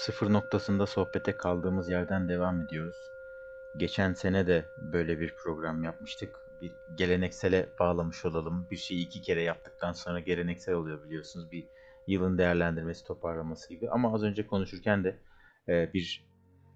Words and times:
Sıfır 0.00 0.32
noktasında 0.32 0.86
sohbete 0.86 1.36
kaldığımız 1.36 1.88
yerden 1.88 2.28
devam 2.28 2.60
ediyoruz. 2.60 3.10
Geçen 3.76 4.12
sene 4.12 4.46
de 4.46 4.64
böyle 4.76 5.20
bir 5.20 5.34
program 5.34 5.82
yapmıştık. 5.82 6.36
Bir 6.60 6.72
geleneksele 6.94 7.68
bağlamış 7.78 8.24
olalım. 8.24 8.66
Bir 8.70 8.76
şeyi 8.76 9.06
iki 9.06 9.22
kere 9.22 9.42
yaptıktan 9.42 9.92
sonra 9.92 10.20
geleneksel 10.20 10.74
oluyor 10.74 11.04
biliyorsunuz. 11.04 11.52
Bir 11.52 11.68
yılın 12.06 12.38
değerlendirmesi, 12.38 13.04
toparlaması 13.04 13.68
gibi. 13.68 13.90
Ama 13.90 14.14
az 14.14 14.22
önce 14.22 14.46
konuşurken 14.46 15.04
de 15.04 15.18
e, 15.68 15.92
bir 15.94 16.26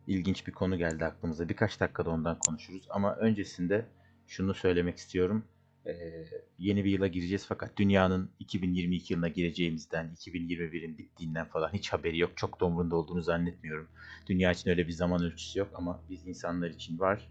ilginç 0.06 0.46
bir 0.46 0.52
konu 0.52 0.78
geldi 0.78 1.04
aklımıza. 1.04 1.48
Birkaç 1.48 1.80
dakikada 1.80 2.10
ondan 2.10 2.38
konuşuruz. 2.38 2.86
Ama 2.90 3.16
öncesinde 3.16 3.86
şunu 4.26 4.54
söylemek 4.54 4.96
istiyorum. 4.96 5.44
Ee, 5.86 6.24
yeni 6.58 6.84
bir 6.84 6.90
yıla 6.90 7.06
gireceğiz 7.06 7.46
fakat 7.48 7.76
dünyanın 7.76 8.30
2022 8.38 9.12
yılına 9.12 9.28
gireceğimizden, 9.28 10.14
2021'in 10.14 10.98
bittiğinden 10.98 11.46
falan 11.46 11.68
hiç 11.72 11.92
haberi 11.92 12.18
yok. 12.18 12.36
Çok 12.36 12.60
da 12.60 12.64
umurunda 12.64 12.96
olduğunu 12.96 13.22
zannetmiyorum. 13.22 13.88
Dünya 14.26 14.52
için 14.52 14.70
öyle 14.70 14.86
bir 14.86 14.92
zaman 14.92 15.22
ölçüsü 15.22 15.58
yok 15.58 15.68
ama 15.74 16.00
biz 16.10 16.26
insanlar 16.26 16.70
için 16.70 16.98
var. 16.98 17.28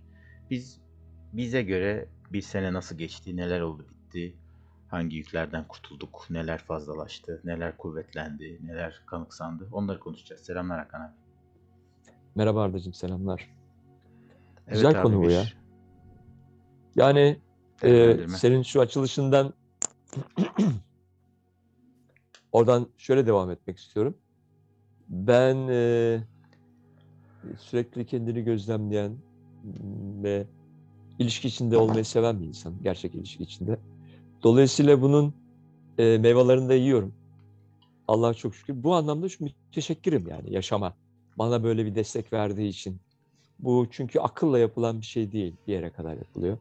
Biz 0.50 0.82
bize 1.34 1.64
göre 1.64 2.08
bir 2.34 2.42
sene 2.42 2.74
nasıl 2.74 2.98
geçti, 2.98 3.38
neler 3.38 3.62
oldu 3.62 3.88
bitti, 3.90 4.36
hangi 4.88 5.18
yüklerden 5.18 5.68
kurtulduk, 5.68 6.28
neler 6.30 6.58
fazlalaştı, 6.58 7.42
neler 7.44 7.78
kuvvetlendi, 7.78 8.60
neler 8.64 9.02
kanıksandı 9.06 9.70
onları 9.72 10.00
konuşacağız. 10.00 10.42
Selamlar 10.42 10.80
Hakan 10.80 11.02
abi. 11.02 11.14
Merhaba 12.36 12.64
Arda'cığım 12.64 12.94
selamlar. 12.94 13.50
Evet 14.68 14.76
Güzel 14.76 14.92
abi, 14.92 15.02
konu 15.02 15.24
bu 15.24 15.32
ya. 15.32 15.44
Yani 16.96 17.40
e, 17.82 17.88
değerlendirme. 17.88 18.38
senin 18.38 18.62
şu 18.62 18.82
açılışından 18.82 19.54
oradan 22.52 22.88
şöyle 22.98 23.28
devam 23.28 23.52
etmek 23.52 23.78
istiyorum. 23.78 24.18
Ben 25.10 25.68
e, 25.70 26.20
sürekli 27.60 28.06
kendini 28.06 28.44
gözlemleyen 28.44 29.18
ve 30.24 30.48
ilişki 31.20 31.48
içinde 31.48 31.78
olmayı 31.78 32.06
seven 32.06 32.42
bir 32.42 32.46
insanım. 32.46 32.80
Gerçek 32.84 33.16
ilişki 33.16 33.44
içinde. 33.44 33.80
Dolayısıyla 34.44 35.02
bunun 35.02 35.34
e, 35.98 36.18
meyvelerini 36.18 36.70
de 36.70 36.76
yiyorum. 36.76 37.14
Allah'a 38.08 38.34
çok 38.34 38.56
şükür. 38.56 38.84
Bu 38.84 38.96
anlamda 38.96 39.30
şu 39.30 39.44
müteşekkirim 39.44 40.28
yani 40.28 40.54
yaşama. 40.54 40.96
Bana 41.38 41.64
böyle 41.64 41.86
bir 41.86 41.96
destek 41.96 42.34
verdiği 42.34 42.70
için. 42.70 42.98
Bu 43.60 43.88
çünkü 43.92 44.20
akılla 44.20 44.60
yapılan 44.60 45.02
bir 45.02 45.06
şey 45.06 45.32
değil. 45.32 45.56
Bir 45.68 45.74
yere 45.74 45.90
kadar 45.90 46.18
yapılıyor. 46.18 46.58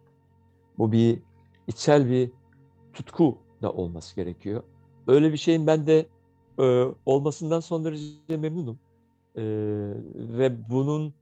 Bu 0.79 0.93
bir 0.93 1.19
içsel 1.67 2.11
bir 2.11 2.31
tutku 2.93 3.39
da 3.63 3.73
olması 3.73 4.17
gerekiyor. 4.17 4.63
Öyle 5.07 5.33
bir 5.33 5.37
şeyin 5.37 5.67
ben 5.67 5.87
de 5.87 6.07
e, 6.59 6.85
olmasından 7.07 7.61
son 7.61 7.85
derece 7.85 8.37
memnunum. 8.37 8.79
E, 9.37 9.43
ve 10.15 10.71
bunun 10.71 11.15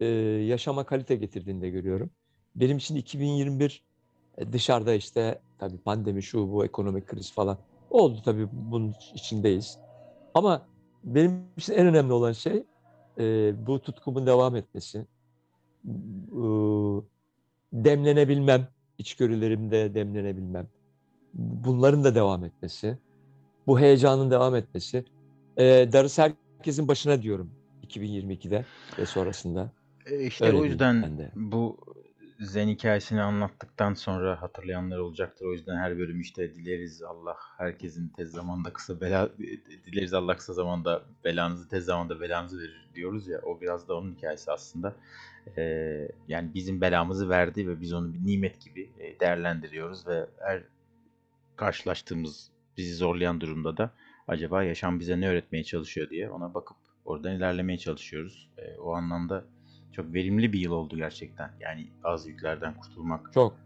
e, 0.00 0.06
yaşama 0.46 0.84
kalite 0.84 1.16
getirdiğini 1.16 1.62
de 1.62 1.70
görüyorum. 1.70 2.10
Benim 2.56 2.76
için 2.76 2.96
2021 2.96 3.84
e, 4.38 4.52
dışarıda 4.52 4.94
işte 4.94 5.40
tabii 5.58 5.78
pandemi 5.78 6.22
şu 6.22 6.52
bu 6.52 6.64
ekonomik 6.64 7.06
kriz 7.06 7.32
falan 7.32 7.58
oldu 7.90 8.18
tabii 8.24 8.48
bunun 8.52 8.94
içindeyiz. 9.14 9.78
Ama 10.34 10.66
benim 11.04 11.44
için 11.56 11.72
en 11.72 11.86
önemli 11.86 12.12
olan 12.12 12.32
şey 12.32 12.64
e, 13.18 13.54
bu 13.66 13.80
tutkumun 13.80 14.26
devam 14.26 14.56
etmesi. 14.56 14.98
E, 14.98 16.42
demlenebilmem, 17.72 18.68
içgörülerimde 19.00 19.94
demlenebilmem. 19.94 20.68
Bunların 21.34 22.04
da 22.04 22.14
devam 22.14 22.44
etmesi. 22.44 22.98
Bu 23.66 23.80
heyecanın 23.80 24.30
devam 24.30 24.54
etmesi. 24.54 25.04
E, 25.56 25.64
darısı 25.92 26.22
herkesin 26.22 26.88
başına 26.88 27.22
diyorum 27.22 27.50
2022'de 27.86 28.64
ve 28.98 29.06
sonrasında. 29.06 29.72
E, 30.06 30.24
İşte 30.24 30.46
Öyle 30.46 30.56
o 30.56 30.64
yüzden 30.64 31.18
bu 31.34 31.76
Zen 32.40 32.68
hikayesini 32.68 33.22
anlattıktan 33.22 33.94
sonra 33.94 34.42
hatırlayanlar 34.42 34.98
olacaktır. 34.98 35.46
O 35.46 35.52
yüzden 35.52 35.76
her 35.76 35.98
bölüm 35.98 36.20
işte 36.20 36.54
dileriz 36.54 37.02
Allah 37.02 37.36
herkesin 37.58 38.08
tez 38.08 38.30
zamanda 38.30 38.72
kısa 38.72 39.00
bela 39.00 39.28
dileriz 39.86 40.14
Allah 40.14 40.36
kısa 40.36 40.52
zamanda 40.52 41.02
belanızı 41.24 41.68
tez 41.68 41.84
zamanda 41.84 42.20
belanızı 42.20 42.58
verir 42.58 42.88
diyoruz 42.94 43.28
ya. 43.28 43.40
O 43.42 43.60
biraz 43.60 43.88
da 43.88 43.94
onun 43.94 44.14
hikayesi 44.14 44.52
aslında. 44.52 44.96
Ee, 45.56 46.08
yani 46.28 46.54
bizim 46.54 46.80
belamızı 46.80 47.28
verdi 47.28 47.68
ve 47.68 47.80
biz 47.80 47.92
onu 47.92 48.14
bir 48.14 48.26
nimet 48.26 48.60
gibi 48.60 48.90
e, 48.98 49.20
değerlendiriyoruz 49.20 50.06
ve 50.06 50.26
her 50.38 50.62
karşılaştığımız 51.56 52.50
bizi 52.76 52.94
zorlayan 52.94 53.40
durumda 53.40 53.76
da 53.76 53.90
acaba 54.28 54.62
yaşam 54.62 55.00
bize 55.00 55.20
ne 55.20 55.28
öğretmeye 55.28 55.64
çalışıyor 55.64 56.10
diye 56.10 56.30
ona 56.30 56.54
bakıp 56.54 56.76
oradan 57.04 57.36
ilerlemeye 57.36 57.78
çalışıyoruz. 57.78 58.50
Ee, 58.58 58.78
o 58.78 58.92
anlamda 58.94 59.44
çok 60.00 60.14
verimli 60.14 60.52
bir 60.52 60.60
yıl 60.60 60.72
oldu 60.72 60.96
gerçekten. 60.96 61.50
Yani 61.60 61.86
az 62.04 62.26
yüklerden 62.26 62.74
kurtulmak, 62.74 63.32
Çok. 63.32 63.56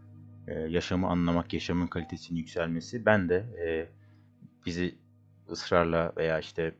e, 0.47 0.53
yaşamı 0.53 1.07
anlamak, 1.07 1.53
yaşamın 1.53 1.87
kalitesinin 1.87 2.39
yükselmesi. 2.39 3.05
Ben 3.05 3.29
de 3.29 3.35
e, 3.35 3.89
bizi 4.65 4.95
ısrarla 5.49 6.13
veya 6.17 6.39
işte 6.39 6.75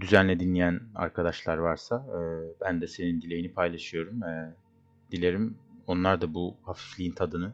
düzenle 0.00 0.40
dinleyen 0.40 0.80
arkadaşlar 0.94 1.58
varsa 1.58 2.06
e, 2.08 2.20
ben 2.60 2.80
de 2.80 2.86
senin 2.86 3.22
dileğini 3.22 3.52
paylaşıyorum. 3.52 4.22
E, 4.22 4.54
dilerim 5.10 5.58
onlar 5.86 6.20
da 6.20 6.34
bu 6.34 6.56
hafifliğin 6.62 7.12
tadını, 7.12 7.52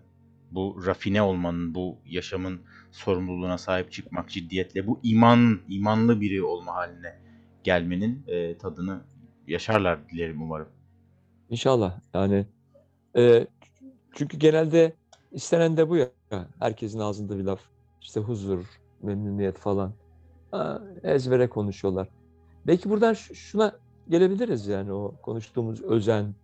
bu 0.50 0.82
rafine 0.86 1.22
olmanın, 1.22 1.74
bu 1.74 1.98
yaşamın 2.06 2.60
sorumluluğuna 2.90 3.58
sahip 3.58 3.92
çıkmak 3.92 4.30
ciddiyetle, 4.30 4.86
bu 4.86 5.00
iman, 5.02 5.60
imanlı 5.68 6.20
biri 6.20 6.42
olma 6.42 6.74
haline 6.74 7.18
gelmenin 7.64 8.24
e, 8.26 8.58
tadını 8.58 9.00
yaşarlar 9.46 10.08
dilerim 10.08 10.42
umarım. 10.42 10.77
İnşallah. 11.50 12.00
Yani 12.14 12.46
e, 13.16 13.46
çünkü 14.14 14.38
genelde 14.38 14.92
istenen 15.32 15.76
de 15.76 15.88
bu 15.88 15.96
ya. 15.96 16.08
Herkesin 16.58 16.98
ağzında 16.98 17.38
bir 17.38 17.44
laf. 17.44 17.60
İşte 18.00 18.20
huzur, 18.20 18.64
memnuniyet 19.02 19.58
falan. 19.58 19.92
Ha, 20.50 20.82
ezbere 21.02 21.48
konuşuyorlar. 21.48 22.08
Belki 22.66 22.90
buradan 22.90 23.12
şuna 23.14 23.72
gelebiliriz 24.08 24.66
yani 24.66 24.92
o 24.92 25.14
konuştuğumuz 25.22 25.82
özen 25.82 26.34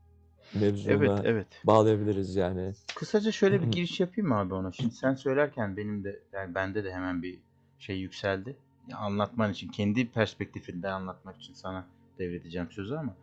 Evet, 0.55 0.63
mevzuna 0.63 1.23
evet. 1.25 1.47
bağlayabiliriz 1.65 2.37
yani. 2.37 2.73
Kısaca 2.95 3.33
şöyle 3.33 3.63
bir 3.63 3.67
giriş 3.67 4.01
yapayım 4.01 4.29
mı 4.29 4.39
abi 4.39 4.55
ona? 4.55 4.73
Şimdi 4.73 4.95
sen 4.95 5.15
söylerken 5.15 5.77
benim 5.77 6.05
de 6.05 6.21
yani 6.33 6.55
bende 6.55 6.85
de 6.85 6.93
hemen 6.93 7.23
bir 7.23 7.39
şey 7.79 7.99
yükseldi. 7.99 8.57
Ya 8.89 8.99
anlatman 8.99 9.53
için 9.53 9.69
kendi 9.69 10.11
perspektifinden 10.11 10.93
anlatmak 10.93 11.37
için 11.37 11.55
sana 11.55 11.87
devredeceğim 12.19 12.71
sözü 12.71 12.95
ama 12.95 13.17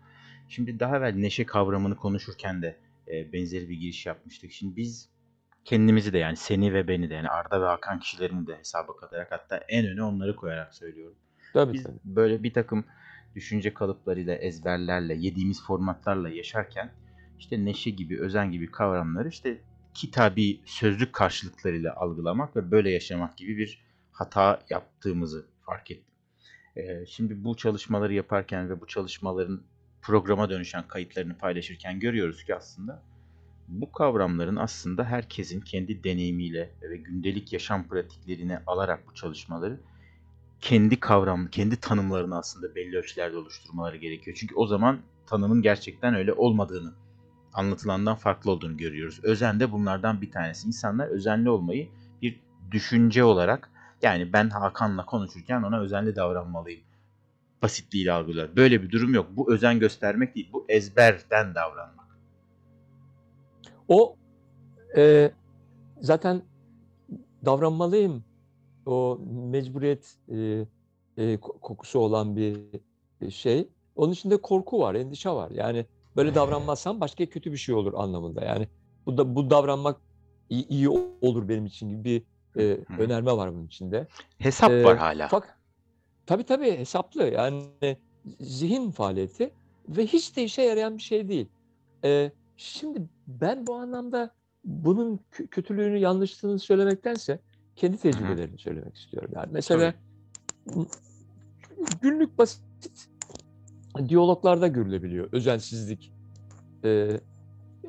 şimdi 0.52 0.80
daha 0.80 0.98
evvel 0.98 1.16
neşe 1.16 1.46
kavramını 1.46 1.96
konuşurken 1.96 2.62
de 2.62 2.78
e, 3.08 3.34
benzeri 3.34 3.70
bir 3.70 3.78
giriş 3.78 4.06
yapmıştık. 4.06 4.52
Şimdi 4.52 4.76
biz 4.76 5.10
kendimizi 5.66 6.14
de 6.14 6.18
yani 6.18 6.36
seni 6.36 6.74
ve 6.74 6.88
beni 6.88 7.10
de 7.10 7.14
yani 7.14 7.30
Arda 7.30 7.62
ve 7.62 7.66
Hakan 7.66 8.00
kişilerini 8.00 8.48
de 8.48 8.58
hesaba 8.58 8.96
katarak 8.96 9.32
hatta 9.32 9.58
en 9.58 9.88
öne 9.88 10.04
onları 10.04 10.36
koyarak 10.36 10.74
söylüyorum. 10.76 11.16
Tabii 11.54 11.74
Biz 11.74 11.84
tabii. 11.84 12.00
böyle 12.04 12.44
bir 12.44 12.54
takım 12.54 12.86
düşünce 13.36 13.74
kalıplarıyla, 13.74 14.36
ezberlerle, 14.36 15.16
yediğimiz 15.16 15.64
formatlarla 15.64 16.30
yaşarken 16.30 16.92
işte 17.40 17.66
neşe 17.66 17.90
gibi, 17.90 18.20
özen 18.20 18.52
gibi 18.52 18.72
kavramları 18.72 19.30
işte 19.30 19.62
kitabi 19.94 20.62
sözlük 20.66 21.14
karşılıklarıyla 21.14 21.96
algılamak 21.96 22.56
ve 22.56 22.72
böyle 22.72 22.90
yaşamak 22.90 23.38
gibi 23.38 23.58
bir 23.58 23.86
hata 24.12 24.60
yaptığımızı 24.70 25.46
fark 25.66 25.92
ettim. 25.92 26.14
Ee, 26.76 27.06
şimdi 27.06 27.44
bu 27.44 27.58
çalışmaları 27.58 28.14
yaparken 28.14 28.70
ve 28.70 28.82
bu 28.82 28.88
çalışmaların 28.88 29.64
programa 30.02 30.50
dönüşen 30.50 30.88
kayıtlarını 30.88 31.38
paylaşırken 31.38 32.00
görüyoruz 32.00 32.44
ki 32.44 32.56
aslında 32.56 33.04
bu 33.68 33.92
kavramların 33.92 34.56
aslında 34.56 35.04
herkesin 35.04 35.62
kendi 35.62 36.04
deneyimiyle 36.04 36.70
ve 36.82 36.98
gündelik 36.98 37.54
yaşam 37.54 37.88
pratiklerine 37.88 38.64
alarak 38.68 39.08
bu 39.08 39.14
çalışmaları 39.14 39.80
kendi 40.62 41.00
kavram, 41.00 41.48
kendi 41.48 41.76
tanımlarını 41.76 42.38
aslında 42.38 42.76
belli 42.76 42.98
ölçülerde 42.98 43.38
oluşturmaları 43.38 43.98
gerekiyor. 43.98 44.38
Çünkü 44.40 44.56
o 44.56 44.68
zaman 44.68 45.00
tanımın 45.26 45.62
gerçekten 45.62 46.16
öyle 46.16 46.34
olmadığını, 46.34 46.94
anlatılandan 47.54 48.16
farklı 48.16 48.52
olduğunu 48.52 48.78
görüyoruz. 48.78 49.20
Özen 49.24 49.60
de 49.60 49.72
bunlardan 49.72 50.22
bir 50.22 50.32
tanesi. 50.32 50.68
İnsanlar 50.68 51.08
özenli 51.08 51.50
olmayı 51.50 51.90
bir 52.22 52.40
düşünce 52.72 53.24
olarak 53.24 53.70
yani 54.02 54.34
ben 54.34 54.50
Hakan'la 54.50 55.06
konuşurken 55.06 55.64
ona 55.64 55.80
özenli 55.80 56.16
davranmalıyım. 56.16 56.82
Basitliğiyle 57.62 58.12
algılıyor. 58.12 58.56
Böyle 58.56 58.84
bir 58.84 58.92
durum 58.92 59.14
yok. 59.14 59.28
Bu 59.32 59.54
özen 59.54 59.80
göstermek 59.80 60.36
değil. 60.36 60.50
Bu 60.54 60.66
ezberden 60.70 61.56
davranmak. 61.56 62.18
O 63.88 64.16
e, 64.98 65.32
zaten 66.02 66.42
davranmalıyım. 67.46 68.24
O 68.86 69.20
mecburiyet 69.52 70.18
e, 70.30 70.36
e, 71.18 71.36
ko- 71.36 71.60
kokusu 71.60 72.00
olan 72.00 72.36
bir 72.36 72.58
şey. 73.32 73.70
Onun 73.96 74.14
içinde 74.14 74.38
korku 74.42 74.80
var, 74.80 74.96
endişe 74.96 75.30
var. 75.30 75.52
Yani 75.52 75.86
böyle 76.16 76.36
davranmazsam 76.36 77.02
başka 77.02 77.26
kötü 77.26 77.52
bir 77.52 77.58
şey 77.58 77.76
olur 77.76 77.94
anlamında. 77.94 78.46
Yani 78.46 78.68
bu 79.06 79.18
da 79.18 79.36
bu 79.36 79.50
davranmak 79.50 80.02
iyi, 80.50 80.68
iyi 80.68 80.90
olur 81.22 81.50
benim 81.50 81.66
için 81.66 81.90
gibi 81.90 82.04
bir 82.04 82.24
e, 82.62 82.78
önerme 83.00 83.32
var 83.32 83.54
bunun 83.54 83.68
içinde. 83.68 84.08
Hesap 84.38 84.72
E, 84.72 84.84
var 84.84 84.98
hala. 84.98 85.28
Fak, 85.28 85.60
tabii 86.26 86.44
tabii 86.44 86.78
hesaplı. 86.78 87.24
Yani 87.24 87.66
zihin 88.40 88.92
faaliyeti 88.92 89.52
ve 89.90 90.06
hiç 90.06 90.38
de 90.38 90.44
işe 90.44 90.62
yarayan 90.62 90.98
bir 90.98 91.02
şey 91.02 91.30
değil. 91.30 91.48
Ee, 92.06 92.32
şimdi 92.56 93.02
ben 93.28 93.68
bu 93.68 93.76
anlamda 93.76 94.36
bunun 94.64 95.20
kö- 95.32 95.48
kötülüğünü, 95.48 95.98
yanlışlığını 95.98 96.60
söylemektense 96.60 97.40
kendi 97.76 97.98
tecrübelerimi 97.98 98.60
söylemek 98.60 98.96
istiyorum. 98.98 99.32
Yani 99.36 99.50
mesela 99.52 99.94
günlük 102.02 102.38
basit 102.38 103.08
diyaloglarda 104.08 104.68
görülebiliyor 104.68 105.30
özensizlik. 105.32 106.14
Ee, 106.86 107.20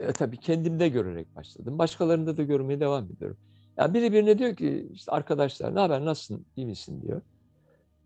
e, 0.00 0.12
tabii 0.12 0.36
kendimde 0.36 0.88
görerek 0.88 1.36
başladım. 1.36 1.78
Başkalarında 1.78 2.36
da 2.36 2.42
görmeye 2.42 2.80
devam 2.80 3.04
ediyorum. 3.04 3.36
Yani 3.76 3.94
biri 3.94 4.12
birine 4.12 4.38
diyor 4.38 4.56
ki 4.56 4.88
işte 4.92 5.12
arkadaşlar 5.12 5.74
ne 5.74 5.80
haber 5.80 6.04
nasılsın 6.04 6.46
iyi 6.56 6.66
misin 6.66 7.02
diyor. 7.02 7.22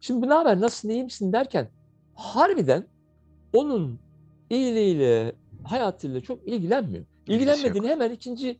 Şimdi 0.01 0.23
bu 0.27 0.29
ne 0.29 0.35
haber 0.35 0.61
nasılsın 0.61 0.89
iyi 0.89 1.05
misin 1.05 1.33
derken 1.33 1.69
harbiden 2.15 2.87
onun 3.53 3.99
iyiliğiyle 4.51 5.33
hayatıyla 5.65 6.21
çok 6.21 6.49
ilgilenmiyor. 6.49 7.05
Yok. 7.05 7.29
İlgilenmediğini 7.29 7.89
hemen 7.89 8.11
ikinci 8.11 8.59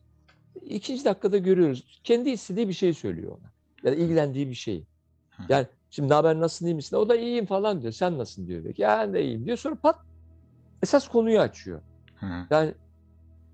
ikinci 0.61 1.05
dakikada 1.05 1.37
görüyoruz. 1.37 2.01
Kendi 2.03 2.29
istediği 2.29 2.67
bir 2.67 2.73
şey 2.73 2.93
söylüyor 2.93 3.31
ona. 3.31 3.51
Ya 3.83 3.91
da 3.91 3.95
ilgilendiği 3.95 4.49
bir 4.49 4.55
şey. 4.55 4.85
Hı. 5.29 5.43
Yani 5.49 5.67
şimdi 5.89 6.09
ne 6.09 6.13
haber 6.13 6.39
nasılsın 6.39 6.65
iyi 6.65 6.75
misin? 6.75 6.95
O 6.95 7.09
da 7.09 7.15
iyiyim 7.15 7.45
falan 7.45 7.81
diyor. 7.81 7.93
Sen 7.93 8.17
nasılsın 8.17 8.47
diyor. 8.47 8.65
Belki. 8.65 8.81
Ya 8.81 8.99
ben 8.99 9.13
de 9.13 9.23
iyiyim 9.23 9.45
diyor. 9.45 9.57
Sonra 9.57 9.75
pat 9.75 9.99
esas 10.83 11.07
konuyu 11.07 11.39
açıyor. 11.39 11.81
Yani 12.49 12.73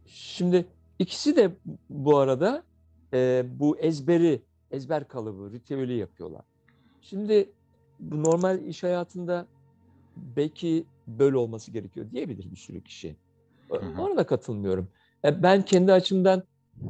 şimdi 0.05 0.65
ikisi 0.99 1.35
de 1.35 1.51
bu 1.89 2.17
arada 2.17 2.63
e, 3.13 3.45
bu 3.59 3.77
ezberi, 3.77 4.41
ezber 4.71 5.07
kalıbı, 5.07 5.51
ritüeli 5.51 5.93
yapıyorlar. 5.93 6.41
Şimdi 7.01 7.51
bu 8.11 8.23
normal 8.23 8.65
iş 8.65 8.83
hayatında 8.83 9.47
belki 10.17 10.85
böyle 11.07 11.37
olması 11.37 11.71
gerekiyor 11.71 12.11
diyebilir 12.11 12.51
bir 12.51 12.55
sürü 12.55 12.83
kişi. 12.83 13.17
Ona 13.69 14.17
da 14.17 14.25
katılmıyorum. 14.25 14.91
E, 15.25 15.43
Ben 15.43 15.65
kendi 15.65 15.93
açımdan 15.93 16.43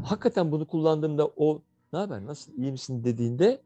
hakikaten 0.03 0.51
bunu 0.51 0.67
kullandığımda 0.67 1.27
o 1.27 1.63
ne 1.93 1.99
haber, 1.99 2.25
nasıl, 2.25 2.53
iyi 2.53 2.71
misin 2.71 3.03
dediğinde 3.03 3.61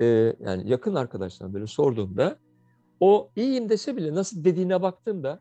e, 0.00 0.06
yani 0.40 0.70
yakın 0.70 0.94
arkadaşlarına 0.94 1.54
böyle 1.54 1.66
sorduğumda 1.66 2.38
o 3.00 3.30
iyiyim 3.36 3.68
dese 3.68 3.96
bile 3.96 4.14
nasıl 4.14 4.44
dediğine 4.44 4.82
baktığımda 4.82 5.40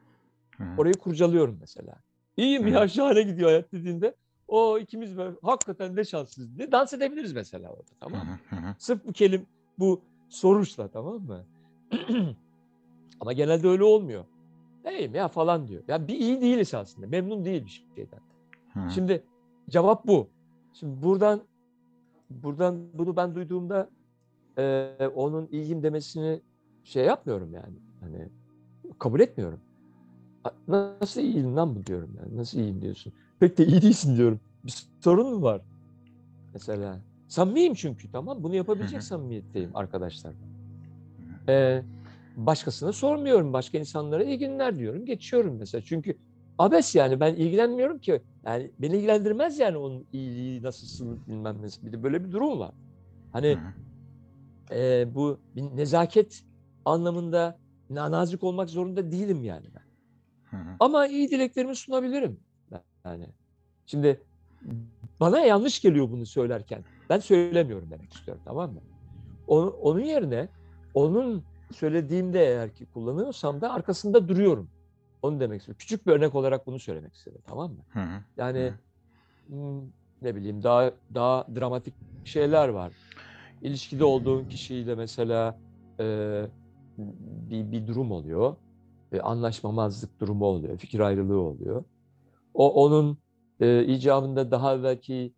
Hı 0.58 0.64
hı. 0.64 0.82
Orayı 0.82 0.94
kurcalıyorum 0.94 1.58
mesela. 1.62 1.96
İyiyim 2.38 2.64
Hı. 2.64 2.70
ya 2.70 2.88
şahane 2.88 3.22
gidiyor 3.22 3.50
hayat 3.50 3.72
dediğinde 3.72 4.16
o 4.48 4.80
ikimiz 4.80 5.18
böyle 5.18 5.36
hakikaten 5.44 5.96
ne 5.96 6.04
şanslıyız 6.04 6.58
diye 6.58 6.72
dans 6.72 6.94
edebiliriz 6.94 7.34
mesela 7.34 7.70
orada 7.70 7.92
tamam 8.00 8.28
mı? 8.28 8.40
Sırf 8.80 9.06
bu 9.06 9.14
kelim 9.14 9.46
bu 9.80 10.02
soruşla 10.34 10.88
tamam 10.88 11.22
mı? 11.22 11.46
Ama 13.20 13.34
genelde 13.34 13.68
öyle 13.68 13.84
olmuyor. 13.84 14.26
İyiyim 14.92 15.16
ya 15.16 15.28
falan 15.28 15.68
diyor. 15.68 15.84
Ya 15.88 16.08
bir 16.08 16.16
iyi 16.16 16.42
değiliz 16.42 16.74
aslında. 16.74 17.08
Memnun 17.08 17.46
değil 17.46 17.66
bir 17.66 17.86
şeyden. 17.96 18.20
Hı. 18.74 18.90
Şimdi 18.90 19.24
cevap 19.70 20.08
bu. 20.08 20.30
Şimdi 20.74 21.04
buradan 21.04 21.42
buradan 22.30 22.88
bunu 22.94 23.16
ben 23.16 23.36
duyduğumda 23.36 23.90
e, 24.58 24.94
onun 25.16 25.48
iyiyim 25.52 25.84
demesini 25.84 26.42
şey 26.84 27.06
yapmıyorum 27.06 27.54
yani. 27.54 27.76
Hani 28.00 28.30
kabul 29.00 29.20
etmiyorum. 29.20 29.60
Nasıl 30.68 31.22
iyiyim 31.22 31.56
lan 31.56 31.76
bu 31.76 31.86
diyorum 31.86 32.10
yani. 32.20 32.38
Nasıl 32.38 32.60
iyiyim 32.60 32.82
diyorsun. 32.82 33.14
Pek 33.40 33.58
de 33.58 33.66
iyi 33.66 33.82
değilsin 33.82 34.18
diyorum. 34.18 34.40
Bir 34.64 34.88
sorun 35.02 35.34
mu 35.34 35.42
var? 35.42 35.62
Mesela. 36.54 37.00
Samimiyim 37.34 37.74
çünkü 37.74 38.08
tamam. 38.10 38.44
Bunu 38.44 38.56
yapabilecek 38.56 38.98
Hı 38.98 39.02
hı. 39.02 39.08
samimiyetteyim 39.08 39.76
arkadaşlar. 39.76 40.36
Ee, 41.50 41.84
başkasına 42.36 42.94
sormuyorum. 42.94 43.54
Başka 43.54 43.78
insanlara 43.78 44.24
iyi 44.24 44.38
günler 44.40 44.80
diyorum. 44.80 45.06
Geçiyorum 45.06 45.58
mesela. 45.58 45.82
Çünkü 45.82 46.20
abes 46.58 46.96
yani 46.96 47.20
ben 47.20 47.36
ilgilenmiyorum 47.36 48.00
ki. 48.00 48.22
Yani 48.46 48.72
beni 48.80 48.98
ilgilendirmez 48.98 49.60
yani 49.60 49.78
onun 49.78 50.08
iyiliği 50.12 50.64
nasılsın 50.64 51.24
bilmem 51.28 51.62
ne. 51.62 51.68
Bir 51.84 51.92
de 51.94 52.04
böyle 52.04 52.24
bir 52.26 52.32
durum 52.32 52.60
var. 52.60 52.72
Hani 53.32 53.58
e, 54.72 55.06
bu 55.16 55.42
nezaket 55.56 56.42
anlamında 56.86 57.60
na- 57.90 58.12
nazik 58.12 58.44
olmak 58.44 58.70
zorunda 58.70 59.12
değilim 59.12 59.44
yani 59.44 59.66
ben. 59.76 59.84
Hı 60.52 60.58
hı. 60.58 60.76
Ama 60.80 61.08
iyi 61.08 61.32
dileklerimi 61.32 61.76
sunabilirim. 61.76 62.40
Yani 63.06 63.28
şimdi 63.86 64.24
bana 65.20 65.40
yanlış 65.40 65.82
geliyor 65.82 66.12
bunu 66.12 66.26
söylerken. 66.26 66.86
Ben 67.10 67.20
söylemiyorum 67.20 67.92
demek 67.92 68.14
istiyorum 68.14 68.42
tamam 68.46 68.74
mı? 68.74 68.82
Onu, 69.48 69.70
onun 69.70 70.00
yerine 70.00 70.50
onun 70.94 71.46
söylediğimde 71.74 72.40
eğer 72.48 72.74
ki 72.76 72.86
kullanıyorsam 72.88 73.62
da 73.62 73.74
arkasında 73.74 74.28
duruyorum. 74.28 74.72
Onu 75.22 75.40
demek 75.40 75.60
istiyorum. 75.62 75.78
Küçük 75.80 76.08
bir 76.08 76.12
örnek 76.12 76.36
olarak 76.36 76.68
bunu 76.68 76.80
söylemek 76.80 77.16
istedim 77.16 77.42
tamam 77.46 77.74
mı? 77.74 77.86
Hı 77.90 78.00
hı. 78.00 78.24
Yani 78.38 78.74
hmm, 79.48 79.82
ne 80.22 80.36
bileyim 80.36 80.64
daha 80.64 80.94
daha 81.14 81.48
dramatik 81.56 81.96
şeyler 82.24 82.70
var. 82.70 82.94
İlişkide 83.62 84.04
olduğun 84.04 84.46
kişiyle 84.46 84.96
mesela 84.96 85.60
e, 86.00 86.04
bir, 86.98 87.72
bir 87.72 87.88
durum 87.88 88.12
oluyor. 88.12 88.56
E, 89.12 89.20
anlaşmamazlık 89.22 90.22
durumu 90.22 90.46
oluyor. 90.46 90.78
Fikir 90.78 91.00
ayrılığı 91.00 91.40
oluyor. 91.40 91.86
O 92.54 92.86
onun 92.86 93.20
e, 93.60 93.86
icabında 93.86 94.52
daha 94.52 94.84
e, 94.84 95.34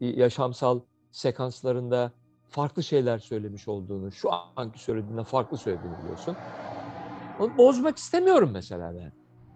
yaşamsal 0.00 0.80
sekanslarında 1.10 2.12
farklı 2.48 2.82
şeyler 2.82 3.18
söylemiş 3.18 3.68
olduğunu, 3.68 4.12
şu 4.12 4.28
anki 4.56 4.78
söylediğinden 4.78 5.24
farklı 5.24 5.58
söylediğini 5.58 5.98
biliyorsun. 6.02 6.36
Onu 7.38 7.58
bozmak 7.58 7.96
istemiyorum 7.96 8.50
mesela 8.52 8.94
ben. 8.94 9.12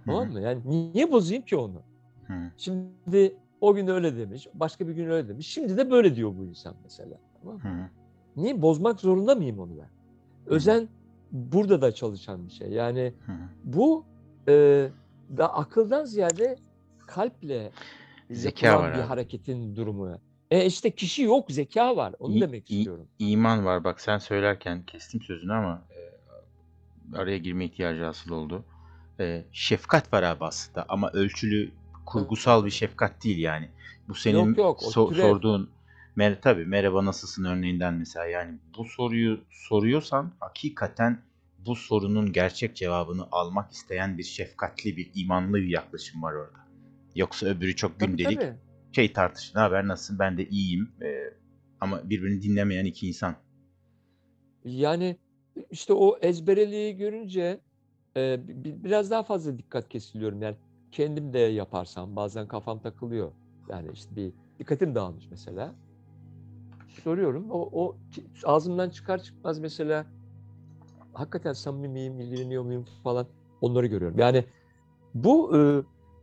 Tamam 0.06 0.32
mı? 0.32 0.40
Yani 0.40 0.62
niye 0.94 1.12
bozayım 1.12 1.42
ki 1.42 1.56
onu? 1.56 1.82
Hı 2.26 2.32
hı. 2.32 2.50
Şimdi 2.56 3.36
o 3.60 3.74
gün 3.74 3.86
öyle 3.86 4.16
demiş, 4.16 4.48
başka 4.54 4.88
bir 4.88 4.92
gün 4.92 5.10
öyle 5.10 5.28
demiş. 5.28 5.48
Şimdi 5.48 5.76
de 5.76 5.90
böyle 5.90 6.16
diyor 6.16 6.32
bu 6.38 6.44
insan 6.44 6.74
mesela. 6.82 7.18
Tamam 7.40 7.54
mı? 7.56 7.62
Hı 7.62 7.68
hı. 7.68 7.88
Niye 8.36 8.62
bozmak 8.62 9.00
zorunda 9.00 9.34
mıyım 9.34 9.58
onu 9.58 9.78
ben? 9.78 9.88
Özen 10.46 10.88
burada 11.32 11.82
da 11.82 11.92
çalışan 11.92 12.46
bir 12.46 12.52
şey. 12.52 12.68
Yani 12.68 13.14
Hı 13.26 13.32
hı. 13.32 13.48
bu 13.64 14.04
e, 14.48 14.88
da 15.36 15.54
akıldan 15.54 16.04
ziyade 16.04 16.56
kalple 17.06 17.70
Zeka 18.30 18.66
yapılan 18.66 18.88
var 18.88 18.94
bir 18.94 19.00
abi. 19.00 19.06
hareketin 19.08 19.76
durumu. 19.76 20.18
E 20.50 20.66
işte 20.66 20.90
kişi 20.90 21.22
yok, 21.22 21.50
zeka 21.50 21.96
var. 21.96 22.14
Onu 22.18 22.34
İ- 22.36 22.40
demek 22.40 22.70
i- 22.70 22.76
istiyorum. 22.78 23.08
İman 23.18 23.64
var. 23.64 23.84
Bak 23.84 24.00
sen 24.00 24.18
söylerken 24.18 24.82
kestim 24.82 25.22
sözünü 25.22 25.52
ama 25.52 25.82
e, 25.90 27.16
araya 27.16 27.38
girme 27.38 27.64
ihtiyacı 27.64 28.04
hasıl 28.04 28.30
oldu. 28.30 28.64
E, 29.20 29.44
şefkat 29.52 30.12
var 30.12 30.22
abi 30.22 30.44
aslında 30.44 30.84
ama 30.88 31.10
ölçülü 31.10 31.70
kurgusal 32.06 32.64
bir 32.64 32.70
şefkat 32.70 33.24
değil 33.24 33.38
yani. 33.38 33.68
Bu 34.08 34.14
senin 34.14 34.48
Yok, 34.48 34.58
yok, 34.58 34.82
o 34.82 34.86
so- 34.90 35.08
türev. 35.08 35.22
sorduğun 35.22 35.70
mer 36.16 36.40
tabii 36.42 36.64
merhaba 36.66 37.04
nasılsın 37.04 37.44
örneğinden 37.44 37.94
mesela 37.94 38.26
yani 38.26 38.58
bu 38.78 38.84
soruyu 38.84 39.40
soruyorsan 39.50 40.32
hakikaten 40.40 41.22
bu 41.66 41.76
sorunun 41.76 42.32
gerçek 42.32 42.76
cevabını 42.76 43.26
almak 43.32 43.72
isteyen 43.72 44.18
bir 44.18 44.22
şefkatli 44.22 44.96
bir 44.96 45.10
imanlı 45.14 45.54
bir 45.56 45.68
yaklaşım 45.68 46.22
var 46.22 46.32
orada. 46.32 46.63
Yoksa 47.14 47.46
öbürü 47.46 47.76
çok 47.76 48.00
Tabii, 48.00 48.10
gündelik 48.10 48.40
tabii. 48.40 48.54
şey 48.92 49.12
tartışın. 49.12 49.58
Ne 49.58 49.62
haber 49.62 49.88
nasılsın? 49.88 50.18
Ben 50.18 50.38
de 50.38 50.48
iyiyim. 50.48 50.92
E, 51.02 51.34
ama 51.80 52.10
birbirini 52.10 52.42
dinlemeyen 52.42 52.84
iki 52.84 53.08
insan. 53.08 53.36
Yani 54.64 55.16
işte 55.70 55.92
o 55.92 56.18
ezbereliği 56.20 56.96
görünce 56.96 57.60
e, 58.16 58.48
bi- 58.48 58.64
bi- 58.64 58.84
biraz 58.84 59.10
daha 59.10 59.22
fazla 59.22 59.58
dikkat 59.58 59.88
kesiliyorum. 59.88 60.42
Yani 60.42 60.56
kendim 60.92 61.32
de 61.32 61.38
yaparsam 61.38 62.16
bazen 62.16 62.48
kafam 62.48 62.82
takılıyor. 62.82 63.32
Yani 63.68 63.88
işte 63.92 64.16
bir 64.16 64.32
dikkatim 64.58 64.94
dağılmış 64.94 65.30
mesela. 65.30 65.74
Soruyorum. 66.88 67.50
O, 67.50 67.68
o 67.72 67.96
ağzımdan 68.44 68.90
çıkar 68.90 69.22
çıkmaz 69.22 69.58
mesela 69.58 70.06
hakikaten 71.12 71.52
samimi 71.52 71.88
miyim, 71.88 72.20
ilgileniyor 72.20 72.62
muyum 72.62 72.84
falan 73.02 73.26
onları 73.60 73.86
görüyorum. 73.86 74.18
Yani 74.18 74.44
bu 75.14 75.58
e, 75.58 75.60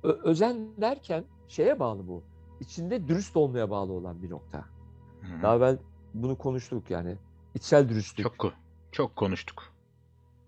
özen 0.04 0.82
derken 0.82 1.24
şeye 1.48 1.80
bağlı 1.80 2.08
bu. 2.08 2.24
İçinde 2.60 3.08
dürüst 3.08 3.38
olmaya 3.38 3.70
bağlı 3.70 3.94
olan 3.94 4.24
bir 4.24 4.30
nokta. 4.30 4.66
Hı 5.22 5.28
hı. 5.28 5.42
Daha 5.42 5.56
evvel 5.56 5.78
bunu 6.14 6.38
konuştuk 6.38 6.90
yani. 6.90 7.18
içsel 7.56 7.90
dürüstlük. 7.90 8.24
Çok 8.24 8.54
çok 8.92 9.16
konuştuk. 9.16 9.64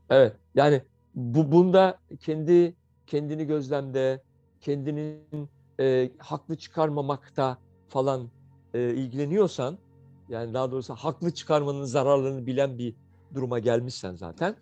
Evet. 0.10 0.36
Yani 0.56 0.82
bu 1.16 1.52
bunda 1.52 2.00
kendi 2.20 2.76
kendini 3.08 3.46
gözlemde, 3.46 4.22
kendinin 4.62 5.50
e, 5.80 6.12
haklı 6.18 6.56
çıkarmamakta 6.56 7.58
falan 7.90 8.30
e, 8.74 8.94
ilgileniyorsan, 8.94 9.78
yani 10.30 10.54
daha 10.54 10.72
doğrusu 10.72 10.94
haklı 10.94 11.34
çıkarmanın 11.34 11.84
zararlarını 11.84 12.46
bilen 12.46 12.78
bir 12.78 12.96
duruma 13.34 13.60
gelmişsen 13.60 14.16
zaten, 14.16 14.56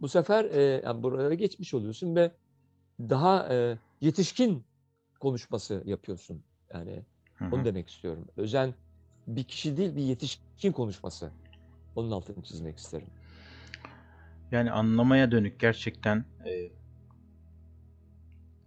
bu 0.00 0.08
sefer 0.08 0.44
e, 0.44 0.82
yani 0.84 1.02
buralara 1.02 1.34
geçmiş 1.34 1.74
oluyorsun 1.74 2.16
ve 2.16 2.32
daha 3.00 3.48
e, 3.54 3.78
yetişkin 4.02 4.64
konuşması 5.20 5.82
yapıyorsun. 5.86 6.44
Yani 6.74 7.04
Hı 7.34 7.44
hı. 7.44 7.54
onu 7.54 7.64
demek 7.64 7.90
istiyorum. 7.90 8.28
Özen 8.36 8.74
bir 9.26 9.44
kişi 9.44 9.76
değil, 9.76 9.96
bir 9.96 10.02
yetişkin 10.02 10.72
konuşması. 10.72 11.32
Onun 11.94 12.10
altını 12.10 12.42
çizmek 12.42 12.78
isterim. 12.78 13.08
Yani 14.50 14.70
anlamaya 14.70 15.30
dönük 15.30 15.60
gerçekten 15.60 16.24
e, 16.46 16.70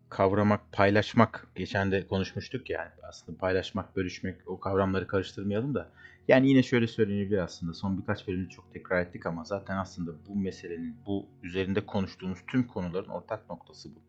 kavramak, 0.10 0.72
paylaşmak. 0.72 1.48
Geçen 1.56 1.92
de 1.92 2.08
konuşmuştuk 2.08 2.70
yani 2.70 2.92
aslında 3.04 3.38
paylaşmak, 3.38 3.96
bölüşmek 3.96 4.36
o 4.46 4.60
kavramları 4.60 5.08
karıştırmayalım 5.08 5.76
da. 5.76 5.92
Yani 6.28 6.50
yine 6.50 6.64
şöyle 6.64 6.88
söylenebilir 6.88 7.38
aslında 7.38 7.74
son 7.74 7.98
birkaç 7.98 8.28
bölümde 8.28 8.50
çok 8.50 8.74
tekrar 8.74 9.02
ettik 9.02 9.26
ama 9.26 9.44
zaten 9.44 9.78
aslında 9.78 10.12
bu 10.28 10.36
meselenin, 10.36 10.96
bu 11.06 11.26
üzerinde 11.44 11.86
konuştuğumuz 11.86 12.40
tüm 12.48 12.68
konuların 12.68 13.10
ortak 13.10 13.50
noktası 13.50 13.96
bu. 13.96 14.05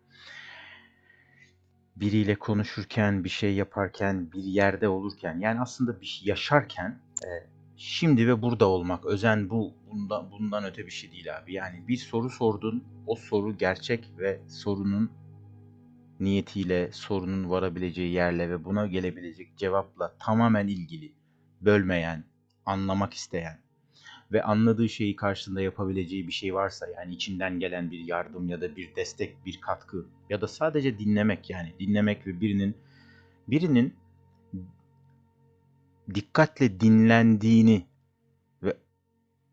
Biriyle 1.97 2.35
konuşurken, 2.35 3.25
bir 3.25 3.29
şey 3.29 3.55
yaparken, 3.55 4.33
bir 4.33 4.43
yerde 4.43 4.88
olurken 4.88 5.38
yani 5.41 5.61
aslında 5.61 6.00
bir 6.00 6.07
şey 6.07 6.29
yaşarken 6.29 7.00
e, 7.25 7.31
şimdi 7.76 8.29
ve 8.29 8.43
burada 8.43 8.67
olmak, 8.67 9.07
özen 9.07 9.50
bu, 9.50 9.75
bundan, 9.91 10.31
bundan 10.31 10.65
öte 10.65 10.87
bir 10.87 10.91
şey 10.91 11.12
değil 11.12 11.38
abi. 11.38 11.53
Yani 11.53 11.88
bir 11.88 11.97
soru 11.97 12.31
sordun, 12.31 12.85
o 13.07 13.17
soru 13.17 13.57
gerçek 13.57 14.11
ve 14.19 14.41
sorunun 14.49 15.11
niyetiyle, 16.21 16.93
sorunun 16.93 17.50
varabileceği 17.50 18.12
yerle 18.12 18.50
ve 18.50 18.65
buna 18.65 18.87
gelebilecek 18.87 19.57
cevapla 19.57 20.17
tamamen 20.19 20.69
ilgili, 20.69 21.12
bölmeyen, 21.61 22.25
anlamak 22.67 23.15
isteyen 23.15 23.66
ve 24.33 24.42
anladığı 24.42 24.88
şeyi 24.88 25.16
karşısında 25.16 25.61
yapabileceği 25.61 26.26
bir 26.26 26.33
şey 26.33 26.54
varsa 26.54 26.87
yani 26.88 27.14
içinden 27.14 27.61
gelen 27.61 27.90
bir 27.90 27.99
yardım 27.99 28.49
ya 28.49 28.61
da 28.61 28.76
bir 28.76 28.97
destek, 28.97 29.47
bir 29.47 29.61
katkı 29.61 30.06
ya 30.30 30.40
da 30.40 30.49
sadece 30.49 30.99
dinlemek 30.99 31.50
yani 31.50 31.75
dinlemek 31.78 32.26
ve 32.26 32.40
birinin 32.40 32.76
birinin 33.49 33.95
dikkatle 36.14 36.80
dinlendiğini 36.80 37.87
ve 38.62 38.76